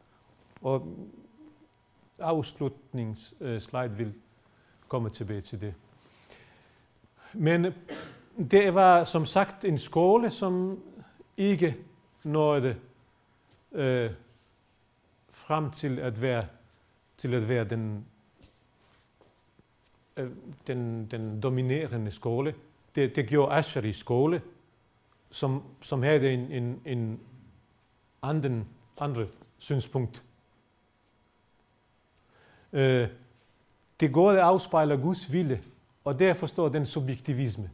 Og 0.62 0.88
afslutningsslide 2.20 3.86
øh, 3.86 3.98
vil 3.98 4.14
komme 4.88 5.10
tilbage 5.10 5.42
til 5.42 5.62
det. 5.62 5.74
Men 7.34 7.74
det 8.52 8.74
var 8.74 9.04
som 9.04 9.26
sagt 9.26 9.66
en 9.66 9.78
skole, 9.78 10.30
som 10.30 10.84
ikke 11.38 11.78
nåede 12.24 12.76
øh, 13.72 14.12
frem 15.32 15.72
til 15.72 16.00
at 16.00 16.22
være, 16.22 16.48
til 17.18 17.34
at 17.34 17.50
være 17.50 17.64
den, 17.64 18.06
øh, 20.18 20.32
den, 20.68 21.06
den 21.06 21.42
dominerende 21.42 22.12
skole. 22.12 22.56
Det, 22.96 23.16
det 23.16 23.30
gjorde 23.30 23.56
Asheri 23.56 23.94
skole, 23.94 24.42
som, 25.32 25.64
som 25.82 26.04
havde 26.04 26.34
en, 26.34 26.52
en, 26.52 26.82
en 26.86 27.20
anden, 28.22 28.68
andre 29.00 29.28
synspunkt. 29.58 30.24
Øh, 32.74 33.08
det 34.00 34.14
gode 34.14 34.42
afspejler 34.42 34.98
Guds 34.98 35.32
vilje, 35.32 35.62
og 36.04 36.20
derfor 36.20 36.48
står 36.48 36.70
den 36.70 36.86
subjektivisme. 36.86 37.70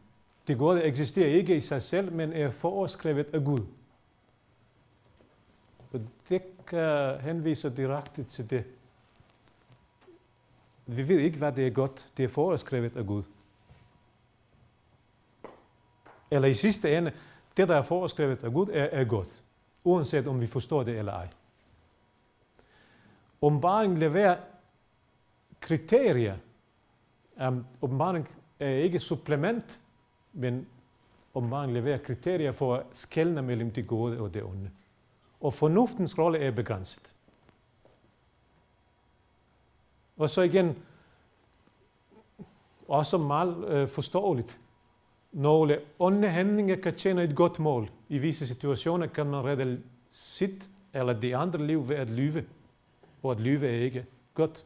Det 0.47 0.57
gode 0.57 0.83
eksisterer 0.83 1.27
ikke 1.27 1.55
i 1.55 1.61
sig 1.61 1.83
selv, 1.83 2.11
men 2.11 2.33
er 2.33 2.51
foreskrevet 2.51 3.27
af 3.33 3.43
Gud. 3.43 3.61
Og 5.93 6.01
det 6.29 6.41
kan 6.67 7.19
henvise 7.19 7.69
direkte 7.69 8.23
til 8.23 8.49
det. 8.49 8.63
Vi 10.85 11.07
ved 11.07 11.19
ikke, 11.19 11.37
hvad 11.37 11.51
det 11.51 11.67
er 11.67 11.71
godt. 11.71 12.09
Det 12.17 12.25
er 12.25 12.29
foreskrevet 12.29 12.97
af 12.97 13.05
Gud. 13.05 13.23
Eller 16.31 16.47
i 16.47 16.53
sidste 16.53 16.97
ende, 16.97 17.11
det, 17.57 17.67
der 17.67 17.75
er 17.75 17.81
foreskrevet 17.81 18.43
af 18.43 18.53
Gud, 18.53 18.67
er, 18.67 18.83
er 18.83 19.03
godt. 19.03 19.43
Uanset 19.83 20.27
om 20.27 20.41
vi 20.41 20.47
forstår 20.47 20.83
det 20.83 20.97
eller 20.97 21.13
ej. 21.13 21.29
Åbenbaring 23.41 23.99
leverer 23.99 24.37
kriterier. 25.61 26.37
Um, 27.47 27.65
åbenbaring 27.81 28.27
er 28.59 28.69
ikke 28.69 28.99
supplement, 28.99 29.79
men 30.33 30.67
åbenbaring 31.35 31.73
leverer 31.73 31.97
kriterier 31.97 32.51
for 32.51 32.75
at 32.75 32.85
skelne 32.93 33.41
mellem 33.41 33.71
det 33.71 33.87
gode 33.87 34.19
og 34.19 34.33
det 34.33 34.43
onde. 34.43 34.69
Og 35.41 35.53
fornuftens 35.53 36.17
rolle 36.17 36.39
er 36.39 36.51
begrænset. 36.51 37.15
Og 40.17 40.29
så 40.29 40.41
igen, 40.41 40.77
også 42.87 43.17
meget 43.17 43.67
øh, 43.67 43.87
forståeligt. 43.87 44.59
Nogle 45.31 45.79
onde 45.99 46.29
handlinger 46.29 46.75
kan 46.75 46.95
tjene 46.95 47.23
et 47.23 47.35
godt 47.35 47.59
mål. 47.59 47.89
I 48.09 48.17
visse 48.17 48.47
situationer 48.47 49.07
kan 49.07 49.25
man 49.25 49.45
redde 49.45 49.81
sit 50.11 50.69
eller 50.93 51.19
de 51.19 51.35
andre 51.35 51.67
liv 51.67 51.89
ved 51.89 51.95
at 51.95 52.09
lyve. 52.09 52.45
Og 53.23 53.31
at 53.31 53.39
lyve 53.39 53.67
er 53.67 53.83
ikke 53.83 54.05
godt. 54.33 54.65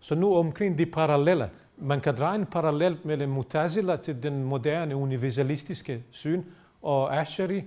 Så 0.00 0.14
nu 0.14 0.34
omkring 0.34 0.78
de 0.78 0.86
paralleller. 0.86 1.48
Man 1.76 2.00
kan 2.00 2.16
drage 2.16 2.34
en 2.34 2.46
parallel 2.46 2.98
mellem 3.04 3.28
Mutazila 3.28 3.96
til 3.96 4.22
den 4.22 4.44
moderne 4.44 4.96
universalistiske 4.96 6.04
syn, 6.10 6.44
og 6.82 7.16
Ashari 7.16 7.64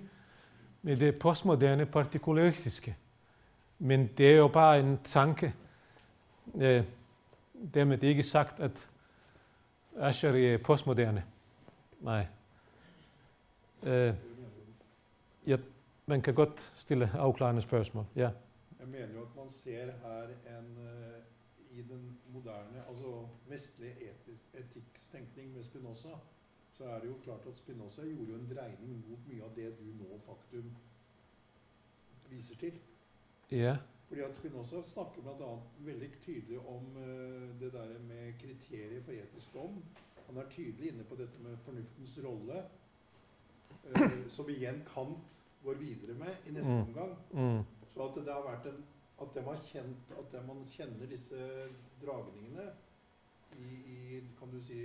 med 0.82 0.98
det 0.98 1.20
postmoderne 1.20 1.86
partikularistiske. 1.86 2.96
Men 3.80 4.08
det 4.18 4.32
er 4.32 4.38
jo 4.38 4.48
bare 4.48 4.80
en 4.80 5.00
tanke. 5.04 5.54
Øh, 6.62 6.84
dermed 7.74 8.04
ikke 8.04 8.24
sagt, 8.24 8.60
at 8.60 8.90
Ashari 10.00 10.54
er 10.54 10.58
postmoderne. 10.58 11.24
Nej. 12.02 12.28
Øh, 13.84 14.14
ja, 15.48 15.58
man 16.06 16.22
kan 16.22 16.34
godt 16.34 16.72
stille 16.76 17.10
afklarende 17.14 17.62
spørgsmål. 17.62 18.06
Ja. 18.16 18.30
Jeg 18.80 18.88
mener 18.88 19.08
jo, 19.16 19.22
at 19.22 19.36
man 19.36 19.52
ser 19.64 19.86
her 19.86 20.24
en, 20.60 20.78
øh, 20.78 21.13
i 21.74 21.82
den 21.82 22.20
moderne, 22.34 22.84
altså 22.90 23.28
vestlige 23.50 24.10
etikstænkning 24.54 25.54
med 25.54 25.64
Spinoza, 25.64 26.14
så 26.74 26.86
er 26.86 27.00
det 27.00 27.08
jo 27.08 27.16
klart, 27.24 27.46
at 27.48 27.58
Spinoza 27.58 28.02
gjorde 28.02 28.32
jo 28.32 28.36
en 28.36 28.50
drejning 28.56 29.06
mot 29.10 29.28
mye 29.30 29.44
av 29.44 29.52
det 29.56 29.72
du 29.80 29.84
nå 30.04 30.20
faktum 30.26 30.72
viser 32.30 32.56
til. 32.56 32.80
Ja. 33.52 33.76
Fordi 34.08 34.22
at 34.22 34.36
Spinoza 34.36 34.82
snakker 34.84 35.30
andet 35.34 35.60
veldig 35.86 36.10
tydelig 36.22 36.60
om 36.60 36.98
uh, 36.98 37.60
det 37.60 37.74
der 37.74 38.00
med 38.08 38.34
kriterier 38.42 39.04
for 39.04 39.12
etisk 39.12 39.54
dom. 39.54 39.84
Han 40.28 40.38
er 40.38 40.50
tydelig 40.50 40.92
inne 40.92 41.04
på 41.04 41.16
dette 41.16 41.40
med 41.44 41.58
fornuftens 41.66 42.20
rolle, 42.26 42.64
uh, 43.86 44.30
som 44.36 44.50
igjen 44.50 44.84
Kant 44.94 45.40
går 45.64 45.74
videre 45.74 46.18
med 46.20 46.36
i 46.48 46.52
neste 46.52 46.72
Mm. 46.72 46.82
omgang. 46.88 47.16
Mm. 47.32 47.64
Så 47.94 48.08
at 48.08 48.16
det 48.26 48.34
har 48.34 48.44
vært 48.50 48.66
en 48.74 48.84
at 49.22 49.28
det 49.36 49.46
man, 49.46 49.58
kjent, 49.72 50.12
at 50.20 50.32
det 50.32 50.42
man 50.48 50.66
kjenner 50.70 51.06
disse 51.10 51.36
dragningene 52.06 52.70
i, 53.60 53.70
i 53.96 54.22
kan 54.40 54.52
du 54.52 54.60
si, 54.62 54.82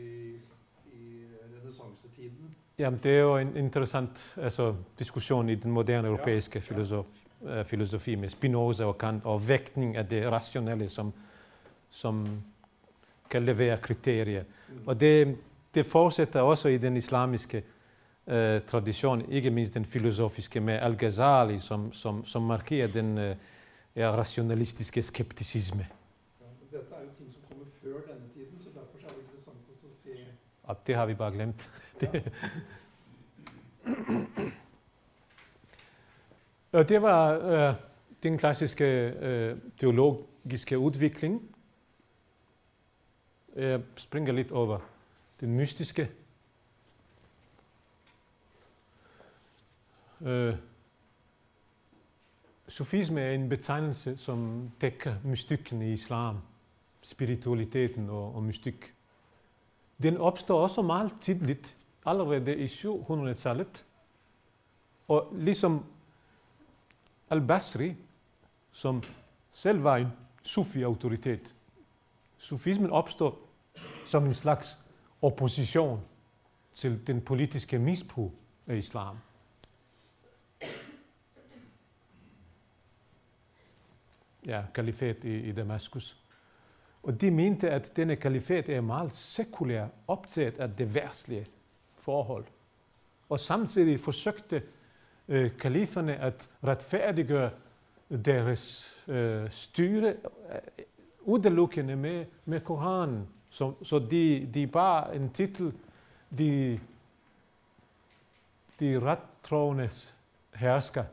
i 0.93 1.27
renessansetiden 1.55 2.55
Jamen, 2.79 3.01
det 3.03 3.13
er 3.13 3.21
jo 3.21 3.37
en 3.37 3.57
interessant 3.57 4.37
altså, 4.43 4.75
diskussion 4.99 5.49
i 5.49 5.55
den 5.55 5.71
moderne 5.71 6.09
europæiske 6.09 6.61
filosof, 6.61 7.07
uh, 7.41 7.65
filosofi 7.65 8.15
med 8.15 8.29
Spinoza 8.29 8.85
og 8.85 8.99
Kant, 8.99 9.25
og 9.25 9.49
vægtning 9.49 9.97
af 9.97 10.07
det 10.07 10.31
rationelle, 10.33 10.89
som, 10.89 11.13
som 11.91 12.43
kan 13.31 13.45
levere 13.45 13.77
kriterier. 13.77 14.45
Mm. 14.69 14.79
Og 14.87 15.01
det, 15.01 15.37
det 15.75 15.87
fortsætter 15.87 16.41
også 16.41 16.69
i 16.69 16.79
den 16.79 16.97
islamiske 16.97 17.63
uh, 18.27 18.35
tradition, 18.67 19.33
ikke 19.33 19.51
mindst 19.51 19.75
den 19.75 19.85
filosofiske 19.85 20.61
med 20.61 20.75
Al-Ghazali, 20.75 21.59
som, 21.59 21.93
som, 21.93 22.25
som 22.25 22.43
markerer 22.43 22.87
den 22.87 23.19
uh, 23.19 23.37
ja, 23.99 24.11
rationalistiske 24.17 25.03
skepticisme. 25.03 25.87
Ja, 26.41 26.47
dette 26.61 26.95
er 26.95 27.01
jo 27.01 27.09
ting 27.19 27.33
som 27.33 27.43
kommer 27.49 27.65
før 27.83 28.01
denne 28.13 28.29
tiden, 28.35 28.63
så 28.63 28.69
derfor 28.75 28.99
er 29.03 29.09
det 29.09 29.19
interessant 29.25 29.59
å 29.85 29.95
se 30.03 30.11
Og 30.63 30.87
det 30.87 30.95
har 30.95 31.07
vi 31.07 31.15
bare 31.15 31.33
glemt. 31.33 31.71
ja, 32.03 32.09
Og 36.73 36.89
det 36.89 37.03
var 37.03 37.39
øh, 37.39 37.75
den 38.23 38.39
klassiske 38.39 38.85
øh, 39.09 39.59
teologiske 39.79 40.79
udvikling. 40.79 41.57
Jeg 43.57 43.83
springer 43.97 44.33
lidt 44.33 44.51
over 44.51 44.79
den 45.41 45.57
mystiske. 45.57 46.11
Øh, 50.21 50.57
Sufisme 52.69 53.21
er 53.21 53.33
en 53.33 53.49
betegnelse, 53.49 54.17
som 54.17 54.71
dækker 54.81 55.15
mystikken 55.25 55.83
i 55.83 55.93
islam, 55.93 56.39
spiritualiteten 57.03 58.11
og, 58.11 58.35
og 58.35 58.43
mystik. 58.43 58.95
Den 60.03 60.17
opstår 60.17 60.63
også 60.63 60.83
meget 60.83 61.15
tidligt, 61.21 61.77
allerede 62.07 62.57
i 62.57 62.67
700-tallet. 62.67 63.87
Og 65.09 65.33
ligesom 65.33 65.85
Al-Basri, 67.31 67.97
som 68.73 69.03
selv 69.51 69.85
var 69.85 69.97
en 69.97 70.09
sufi-autoritet. 70.43 71.55
Sufismen 72.39 72.91
opstår 72.91 73.49
som 74.07 74.27
en 74.27 74.35
slags 74.35 74.79
opposition 75.23 76.01
til 76.75 77.07
den 77.07 77.21
politiske 77.21 77.79
misbrug 77.79 78.35
af 78.67 78.77
islam. 78.77 79.17
Ja, 84.47 84.63
kalifat 84.75 85.25
i, 85.25 85.39
i 85.39 85.53
Damaskus. 85.53 86.17
Og 87.03 87.21
de 87.21 87.31
mente, 87.31 87.71
at 87.71 87.93
denne 87.97 88.17
kalifat 88.17 88.69
er 88.69 88.81
meget 88.81 89.17
sekulær, 89.17 89.87
optaget 90.09 90.59
af 90.59 90.71
det 90.71 90.95
værtslige 90.95 91.47
forhold. 91.97 92.45
Og 93.29 93.41
samtidig 93.41 94.01
forsøgte 94.01 94.63
øh, 95.29 95.57
kaliferne 95.59 96.17
at 96.17 96.49
retfærdiggøre 96.65 97.51
deres 98.25 98.95
øh, 99.09 99.51
styre 99.51 100.09
øh, 100.09 100.15
udelukkende 101.21 101.97
med, 101.97 102.27
med 102.45 102.61
Koranen. 102.61 103.29
Så, 103.51 103.75
så 103.83 103.99
de, 103.99 104.51
de 104.55 104.67
bar 104.67 105.11
en 105.11 105.33
titel, 105.33 105.73
de, 106.39 106.81
de 108.81 109.01
rettroendes 109.01 110.15
hersker. 110.55 111.05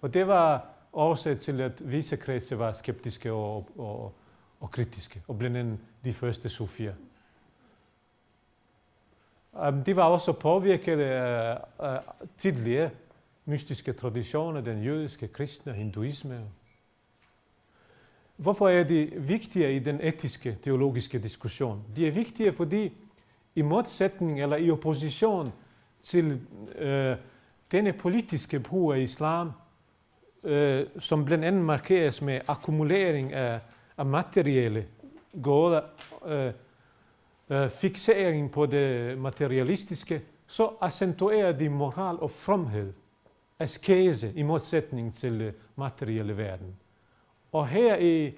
Og 0.00 0.14
det 0.14 0.26
var 0.26 0.73
årsag 0.94 1.38
til, 1.38 1.60
at 1.60 1.92
visse 1.92 2.16
kredse 2.16 2.58
var 2.58 2.72
skeptiske 2.72 3.32
og, 3.32 3.68
og, 3.78 4.14
og 4.60 4.70
kritiske, 4.70 5.22
og 5.28 5.38
blandt 5.38 5.56
andet 5.56 5.78
de 6.04 6.12
første 6.12 6.48
sofier. 6.48 6.94
Um, 9.52 9.60
øhm, 9.66 9.84
de 9.84 9.96
var 9.96 10.04
også 10.04 10.32
påvirket 10.32 11.00
af, 11.00 11.58
af 11.78 12.00
tidligere 12.38 12.90
mystiske 13.44 13.92
traditioner, 13.92 14.60
den 14.60 14.82
jødiske, 14.82 15.28
kristne, 15.28 15.72
hinduisme. 15.72 16.40
Hvorfor 18.36 18.68
er 18.68 18.84
de 18.84 19.12
vigtige 19.16 19.76
i 19.76 19.78
den 19.78 20.00
etiske, 20.02 20.58
teologiske 20.62 21.18
diskussion? 21.18 21.84
De 21.96 22.06
er 22.06 22.10
vigtige, 22.10 22.52
fordi 22.52 22.92
i 23.54 23.62
modsætning 23.62 24.42
eller 24.42 24.56
i 24.56 24.70
opposition 24.70 25.52
til 26.02 26.40
øh, 26.78 27.16
denne 27.72 27.92
politiske 27.92 28.60
brug 28.60 28.92
af 28.92 28.98
islam, 28.98 29.50
øh, 30.44 30.86
som 30.98 31.24
blandt 31.24 31.44
andet 31.44 31.64
markeres 31.64 32.22
med 32.22 32.40
akkumulering 32.46 33.32
af, 33.32 33.60
af 33.98 34.06
materielle 34.06 34.86
gåder, 35.42 35.80
øh, 36.26 36.52
øh, 37.50 37.70
fixering 37.70 38.50
på 38.50 38.66
det 38.66 39.18
materialistiske, 39.18 40.22
så 40.46 40.70
accentuerer 40.80 41.52
de 41.52 41.68
moral 41.68 42.16
og 42.20 42.30
fromhed, 42.30 42.92
askese 43.58 44.32
i 44.34 44.42
modsætning 44.42 45.14
til 45.14 45.40
øh, 45.40 45.52
materielle 45.76 46.36
verden. 46.36 46.76
Og 47.52 47.68
her 47.68 47.96
i, 47.96 48.34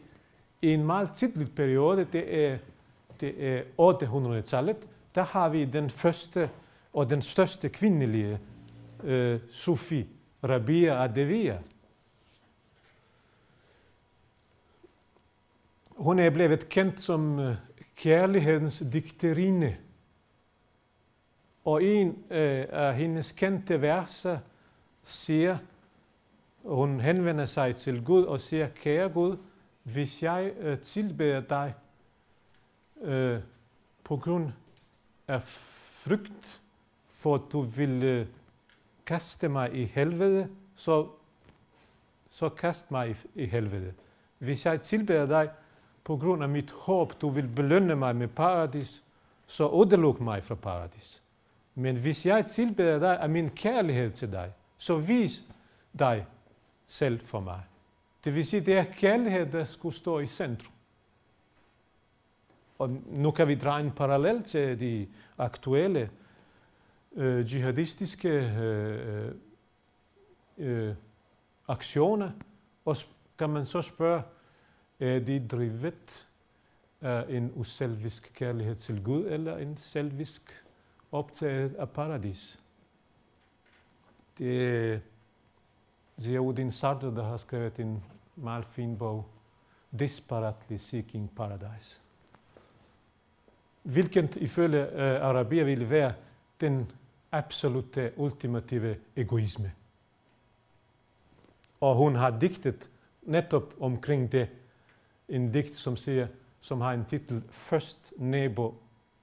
i 0.63 0.75
en 0.75 0.87
meget 0.87 1.11
tidlig 1.17 1.55
periode, 1.55 2.07
det 2.13 2.45
er, 2.45 2.59
det 3.21 3.35
er 3.39 3.63
800-tallet, 3.81 4.89
der 5.15 5.23
har 5.25 5.49
vi 5.49 5.65
den 5.65 5.91
første 5.91 6.51
og 6.93 7.11
den 7.11 7.23
største 7.23 7.69
kvindelige 7.69 8.39
øh, 9.05 9.41
sufi, 9.51 10.07
Rabia 10.45 11.05
Adevia. 11.05 11.59
Hun 16.07 16.19
er 16.19 16.31
blevet 16.31 16.69
kendt 16.69 17.01
som 17.01 17.39
øh, 17.39 17.55
kærlighedens 17.97 18.83
dikterine. 18.93 19.77
Og 21.65 21.85
en 21.85 22.09
øh, 22.31 22.67
af 22.69 22.95
hendes 22.95 23.33
kendte 23.33 23.83
verser 23.83 24.39
siger, 25.03 25.59
hun 26.65 27.01
henvender 27.01 27.45
sig 27.45 27.77
til 27.77 28.05
Gud 28.05 28.25
og 28.25 28.41
siger, 28.41 28.69
kære 28.69 29.09
Gud, 29.09 29.37
hvis 29.83 30.23
jeg 30.23 30.53
øh, 30.59 30.79
tilbeder 30.79 31.41
dig 31.41 31.75
øh, 33.03 33.41
på 34.05 34.17
grund 34.17 34.53
af 35.29 35.43
frygt, 35.43 36.63
for 37.09 37.37
du 37.37 37.61
vil 37.61 38.03
øh, 38.03 38.27
kaste 39.07 39.49
mig 39.49 39.75
i 39.75 39.85
helvede, 39.85 40.49
så, 40.77 41.09
så 42.31 42.49
kast 42.49 42.91
mig 42.91 43.11
i, 43.11 43.43
i 43.43 43.47
helvede. 43.47 43.93
Hvis 44.39 44.67
jeg 44.67 44.81
tilbeder 44.81 45.27
dig 45.27 45.51
på 46.07 46.17
grund 46.17 46.43
af 46.43 46.49
mit 46.49 46.71
håb, 46.71 47.21
du 47.21 47.29
vil 47.29 47.49
belønne 47.49 47.97
mig 47.97 48.17
med 48.17 48.29
paradis, 48.29 49.03
så 49.47 49.69
udeluk 49.69 50.21
mig 50.21 50.45
fra 50.45 50.55
paradis. 50.55 51.23
Men 51.75 51.97
hvis 51.97 52.27
jeg 52.27 52.47
tilbeder 52.47 52.99
dig 52.99 53.21
af 53.21 53.29
min 53.29 53.51
kærlighed 53.51 54.11
til 54.11 54.33
dig, 54.33 54.53
så 54.79 54.97
vis 54.97 55.45
dig 55.99 56.27
selv 56.87 57.21
for 57.27 57.41
mig. 57.41 57.61
Det 58.25 58.35
vil 58.35 58.47
sige, 58.47 58.61
det 58.61 58.79
er 58.79 58.85
kærlighed, 58.85 59.47
der 59.47 59.65
skulle 59.65 59.95
stå 59.95 60.19
i 60.19 60.27
centrum. 60.27 60.73
Og 62.79 62.91
nu 63.07 63.31
kan 63.31 63.49
vi 63.49 63.55
drage 63.55 63.85
en 63.85 63.91
parallel 63.91 64.43
til 64.43 64.81
de 64.81 65.09
aktuelle 65.39 66.11
øh, 67.17 67.55
jihadistiske 67.55 68.29
øh, 68.29 69.27
øh, 70.59 70.89
øh 70.89 70.95
aktioner, 71.69 72.31
og 72.85 72.97
kan 73.39 73.51
man 73.51 73.67
så 73.67 73.83
spørge, 73.83 74.23
Øh, 75.01 75.17
er 75.17 75.25
de 75.25 75.49
drivet 75.49 76.29
af 77.01 77.25
en 77.29 77.53
uselvisk 77.55 78.33
kærlighed 78.35 78.75
til 78.75 79.05
Gud, 79.05 79.27
eller 79.27 79.57
en 79.57 79.77
selvisk 79.77 80.65
optaget 81.13 81.75
af 81.75 81.91
paradis? 81.91 82.61
Det 84.39 84.69
er 84.69 84.99
Ziauddin 86.21 86.73
Sartre, 86.73 87.15
der 87.15 87.25
har 87.25 87.37
skrevet 87.37 87.79
en 87.79 88.05
meget 88.37 88.65
fin 88.65 88.99
bog, 88.99 89.27
Disparately 89.99 90.77
Seeking 90.77 91.31
Paradise. 91.37 92.03
Hvilket 93.83 94.37
ifølge 94.37 94.87
uh, 94.87 95.01
øh, 95.01 95.23
Arabia 95.23 95.65
ville 95.65 95.91
være 95.91 96.15
den 96.61 96.93
absolute 97.33 98.13
ultimative 98.17 98.97
egoisme. 99.17 99.73
Og 101.81 101.97
hun 101.97 102.15
har 102.15 102.39
digtet 102.39 102.91
netop 103.23 103.75
omkring 103.81 104.33
det, 104.33 104.49
en 105.29 105.55
digt, 105.55 105.75
som 105.75 105.97
siger, 105.97 106.27
som 106.61 106.81
har 106.81 106.93
en 106.93 107.05
titel, 107.05 107.43
Først 107.51 108.13
nabo 108.17 108.75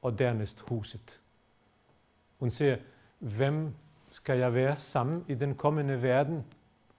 og 0.01 0.19
dernæst 0.19 0.59
huset. 0.59 1.21
Hun 2.39 2.51
siger, 2.51 2.77
hvem 3.19 3.73
skal 4.11 4.37
jeg 4.37 4.53
være 4.53 4.75
sammen 4.75 5.25
i 5.27 5.33
den 5.33 5.55
kommende 5.55 6.01
verden? 6.01 6.43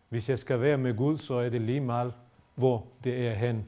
Hvis 0.08 0.28
jeg 0.28 0.38
skal 0.38 0.60
være 0.60 0.78
med 0.78 0.96
Gud, 0.96 1.18
så 1.18 1.34
er 1.34 1.48
det 1.48 1.60
lige 1.60 1.80
meget, 1.80 2.12
hvor 2.54 2.86
det 3.04 3.28
er 3.28 3.34
hen. 3.34 3.64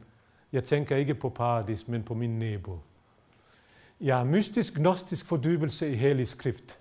Jeg 0.53 0.65
tænker 0.65 0.97
ikke 0.97 1.15
på 1.15 1.29
paradis, 1.29 1.89
men 1.89 2.03
på 2.03 2.15
min 2.15 2.39
nabo. 2.39 2.79
Ja, 4.01 4.25
mystisk 4.25 4.75
gnostisk 4.75 5.27
fordybelse 5.27 5.93
i 5.93 5.95
hellig 5.95 6.29
skrift. 6.29 6.79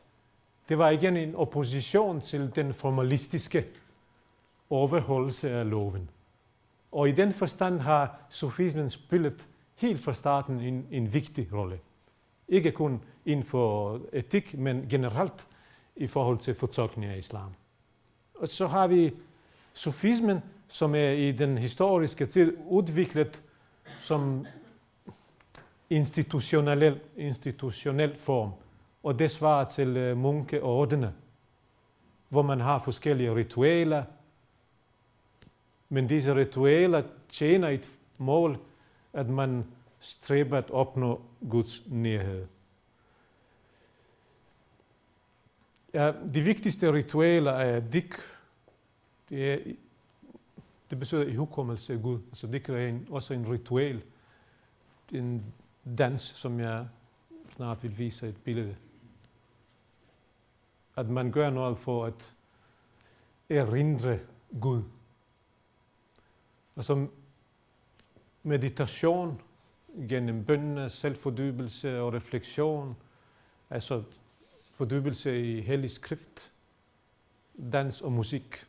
Det 0.69 0.77
var 0.77 0.89
igen 0.89 1.17
en 1.17 1.35
opposition 1.35 2.21
til 2.21 2.51
den 2.55 2.73
formalistiske 2.73 3.65
overholdelse 4.69 5.51
af 5.51 5.69
loven. 5.69 6.09
Og 6.95 7.09
i 7.09 7.11
den 7.11 7.33
forstand 7.33 7.79
har 7.79 8.17
sofismen 8.29 8.89
spillet 8.89 9.47
helt 9.75 9.99
fra 9.99 10.13
starten 10.13 10.59
en, 10.59 10.87
en 10.91 11.13
vigtig 11.13 11.53
rolle. 11.53 11.79
Ikke 12.47 12.71
kun 12.71 13.01
inden 13.25 13.45
for 13.45 13.99
etik, 14.13 14.57
men 14.57 14.85
generelt 14.89 15.47
i 15.95 16.07
forhold 16.07 16.37
til 16.37 16.55
fortolkning 16.55 17.11
af 17.11 17.17
islam. 17.17 17.53
Og 18.35 18.49
så 18.49 18.67
har 18.67 18.87
vi 18.87 19.13
sofismen, 19.73 20.39
som 20.67 20.95
er 20.95 21.09
i 21.09 21.31
den 21.31 21.57
historiske 21.57 22.25
tid 22.25 22.57
udviklet 22.67 23.41
som 23.99 24.45
institutionel, 25.89 26.99
institutionel 27.17 28.19
form. 28.19 28.51
Og 29.03 29.19
det 29.19 29.31
svarer 29.31 29.69
til 29.69 29.97
øh, 29.97 30.17
munke 30.17 30.63
og 30.63 30.75
ordene, 30.75 31.13
hvor 32.29 32.41
man 32.41 32.59
har 32.59 32.79
forskellige 32.79 33.35
ritualer, 33.35 34.03
men 35.89 36.07
disse 36.07 36.35
ritualer 36.35 37.03
tjener 37.29 37.67
et 37.67 37.99
mål, 38.17 38.59
at 39.13 39.29
man 39.29 39.65
stræber 39.99 40.57
at 40.57 40.71
opnå 40.71 41.21
Guds 41.49 41.83
nærhed. 41.87 42.45
Ja, 45.93 46.11
de 46.33 46.41
vigtigste 46.41 46.93
ritualer 46.93 47.51
er 47.51 47.79
dik. 47.79 48.13
Det, 49.29 49.53
er, 49.53 49.57
det 50.89 50.99
betyder 50.99 51.23
i 51.23 51.35
hukommelse 51.35 51.93
af 51.93 52.01
Gud. 52.01 52.19
Altså 52.27 52.47
dik 52.47 52.69
er 52.69 52.87
en, 52.87 53.07
også 53.09 53.33
en 53.33 53.51
ritual. 53.51 54.01
En 55.13 55.43
dans, 55.97 56.21
som 56.21 56.59
jeg 56.59 56.87
snart 57.55 57.83
vil 57.83 57.97
vise 57.97 58.27
et 58.27 58.37
billede. 58.37 58.75
At 60.95 61.09
man 61.09 61.31
gør 61.31 61.49
noget 61.49 61.77
for 61.77 62.05
at 62.05 62.33
erindre 63.49 64.19
Gud. 64.61 64.83
Og 66.75 66.83
så 66.83 67.07
meditation 68.43 69.41
gennem 70.09 70.45
bøndene, 70.45 70.89
selvfordybelse 70.89 71.99
og 71.99 72.13
refleksion, 72.13 72.95
altså 73.69 74.03
fordybelse 74.73 75.41
i 75.41 75.61
hellig 75.61 75.91
skrift, 75.91 76.53
dans 77.71 78.01
og 78.01 78.11
musik. 78.11 78.65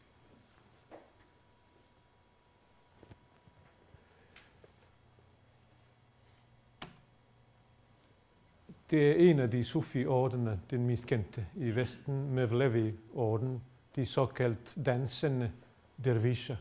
Det 8.91 9.11
er 9.11 9.31
en 9.31 9.39
af 9.39 9.51
de 9.51 9.65
sufi-ordene, 9.65 10.61
den 10.71 10.87
mest 10.87 11.07
kendte 11.07 11.47
i 11.57 11.71
Vesten, 11.71 12.31
Mevlevi-orden, 12.35 13.63
de 13.97 14.07
såkaldt 14.07 14.87
dansende 14.87 15.53
dervisher. 16.05 16.57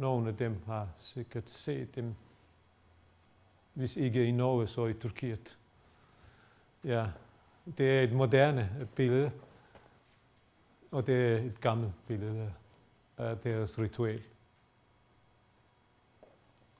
Nogle 0.00 0.28
af 0.28 0.36
dem 0.36 0.62
har 0.66 0.88
sikkert 0.98 1.50
set 1.50 1.94
dem, 1.94 2.14
hvis 3.74 3.96
ikke 3.96 4.26
i 4.26 4.30
Norge, 4.30 4.66
så 4.66 4.86
i 4.86 4.92
Tyrkiet. 4.92 5.58
Ja, 6.84 7.06
det 7.78 7.98
er 7.98 8.02
et 8.02 8.12
moderne 8.12 8.88
billede, 8.94 9.32
og 10.90 11.06
det 11.06 11.32
er 11.32 11.36
et 11.36 11.60
gammelt 11.60 11.92
billede 12.06 12.52
af 13.18 13.38
deres 13.38 13.78
ritual. 13.78 14.22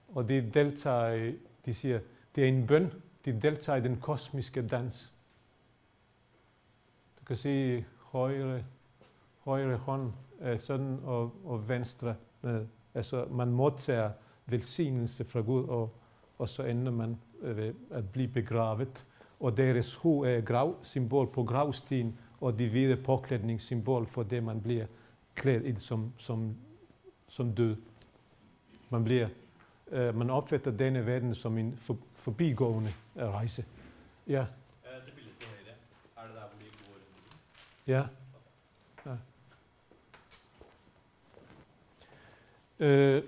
Og 0.09 0.29
de 0.29 0.51
deltager 0.51 1.13
i, 1.13 1.39
de 1.67 1.75
siger, 1.75 2.01
det 2.35 2.45
er 2.45 2.49
en 2.49 2.67
bøn, 2.67 2.93
de 3.25 3.41
deltager 3.41 3.77
i 3.77 3.83
den 3.83 4.01
kosmiske 4.01 4.67
dans. 4.67 5.13
Du 7.21 7.25
kan 7.25 7.37
se 7.37 7.85
højre, 7.99 8.65
højre 9.39 9.77
hånd 9.77 10.13
er 10.39 10.59
sådan, 10.59 11.01
og, 11.05 11.35
og 11.45 11.69
venstre 11.69 12.17
med. 12.41 12.67
Altså 12.95 13.25
man 13.31 13.49
modtager 13.49 14.11
velsignelse 14.47 15.25
fra 15.25 15.41
Gud, 15.41 15.65
og, 15.65 15.95
og 16.39 16.49
så 16.49 16.63
ender 16.63 16.93
man 16.93 17.17
ved 17.41 17.75
at 17.91 18.11
blive 18.13 18.29
begravet. 18.29 19.07
Og 19.41 19.57
deres 19.57 19.95
hu 19.97 20.23
er 20.23 20.41
grav, 20.41 20.77
symbol 20.83 21.33
på 21.33 21.45
gravstien, 21.45 22.19
og 22.41 22.59
de 22.59 22.69
hvide 22.69 22.97
påklædning 22.97 23.61
symbol 23.61 24.07
for 24.07 24.23
det, 24.23 24.43
man 24.43 24.61
bliver 24.61 24.87
klædt 25.35 25.67
i 25.67 25.81
som, 25.81 26.13
som, 26.19 26.57
som 27.29 27.55
død. 27.55 27.77
Man 28.91 29.05
bliver 29.05 29.29
uh, 29.87 30.17
man 30.17 30.31
opfatter 30.31 30.71
denne 30.71 31.07
verden 31.07 31.35
som 31.35 31.59
en 31.59 31.77
for, 31.77 31.99
forbigående 32.15 32.93
rejse. 33.17 33.65
Ja. 34.27 34.47
Det 35.07 35.15
billedet 35.15 35.39
til 35.39 35.49
højre, 35.49 35.77
er 36.17 36.27
det 36.27 36.35
der, 36.35 36.41
hvor 36.41 36.59
de 36.59 36.65
bor? 36.85 36.97
Ja. 37.87 38.20
Øh, 42.81 43.23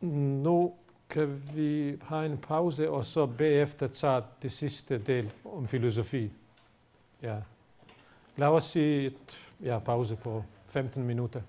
nu 0.00 0.74
kan 1.08 1.42
vi 1.54 1.96
have 2.02 2.26
en 2.26 2.38
pause, 2.38 2.90
og 2.90 3.04
så 3.04 3.26
bagefter 3.26 3.86
tage 3.88 4.22
det 4.42 4.52
sidste 4.52 4.98
del 4.98 5.30
om 5.44 5.68
filosofi. 5.68 6.30
Ja. 7.22 7.36
Lad 8.36 8.48
os 8.48 8.64
sige 8.64 9.06
et 9.06 9.48
ja, 9.62 9.78
pause 9.78 10.16
på 10.16 10.44
15 10.66 11.02
minutter. 11.02 11.40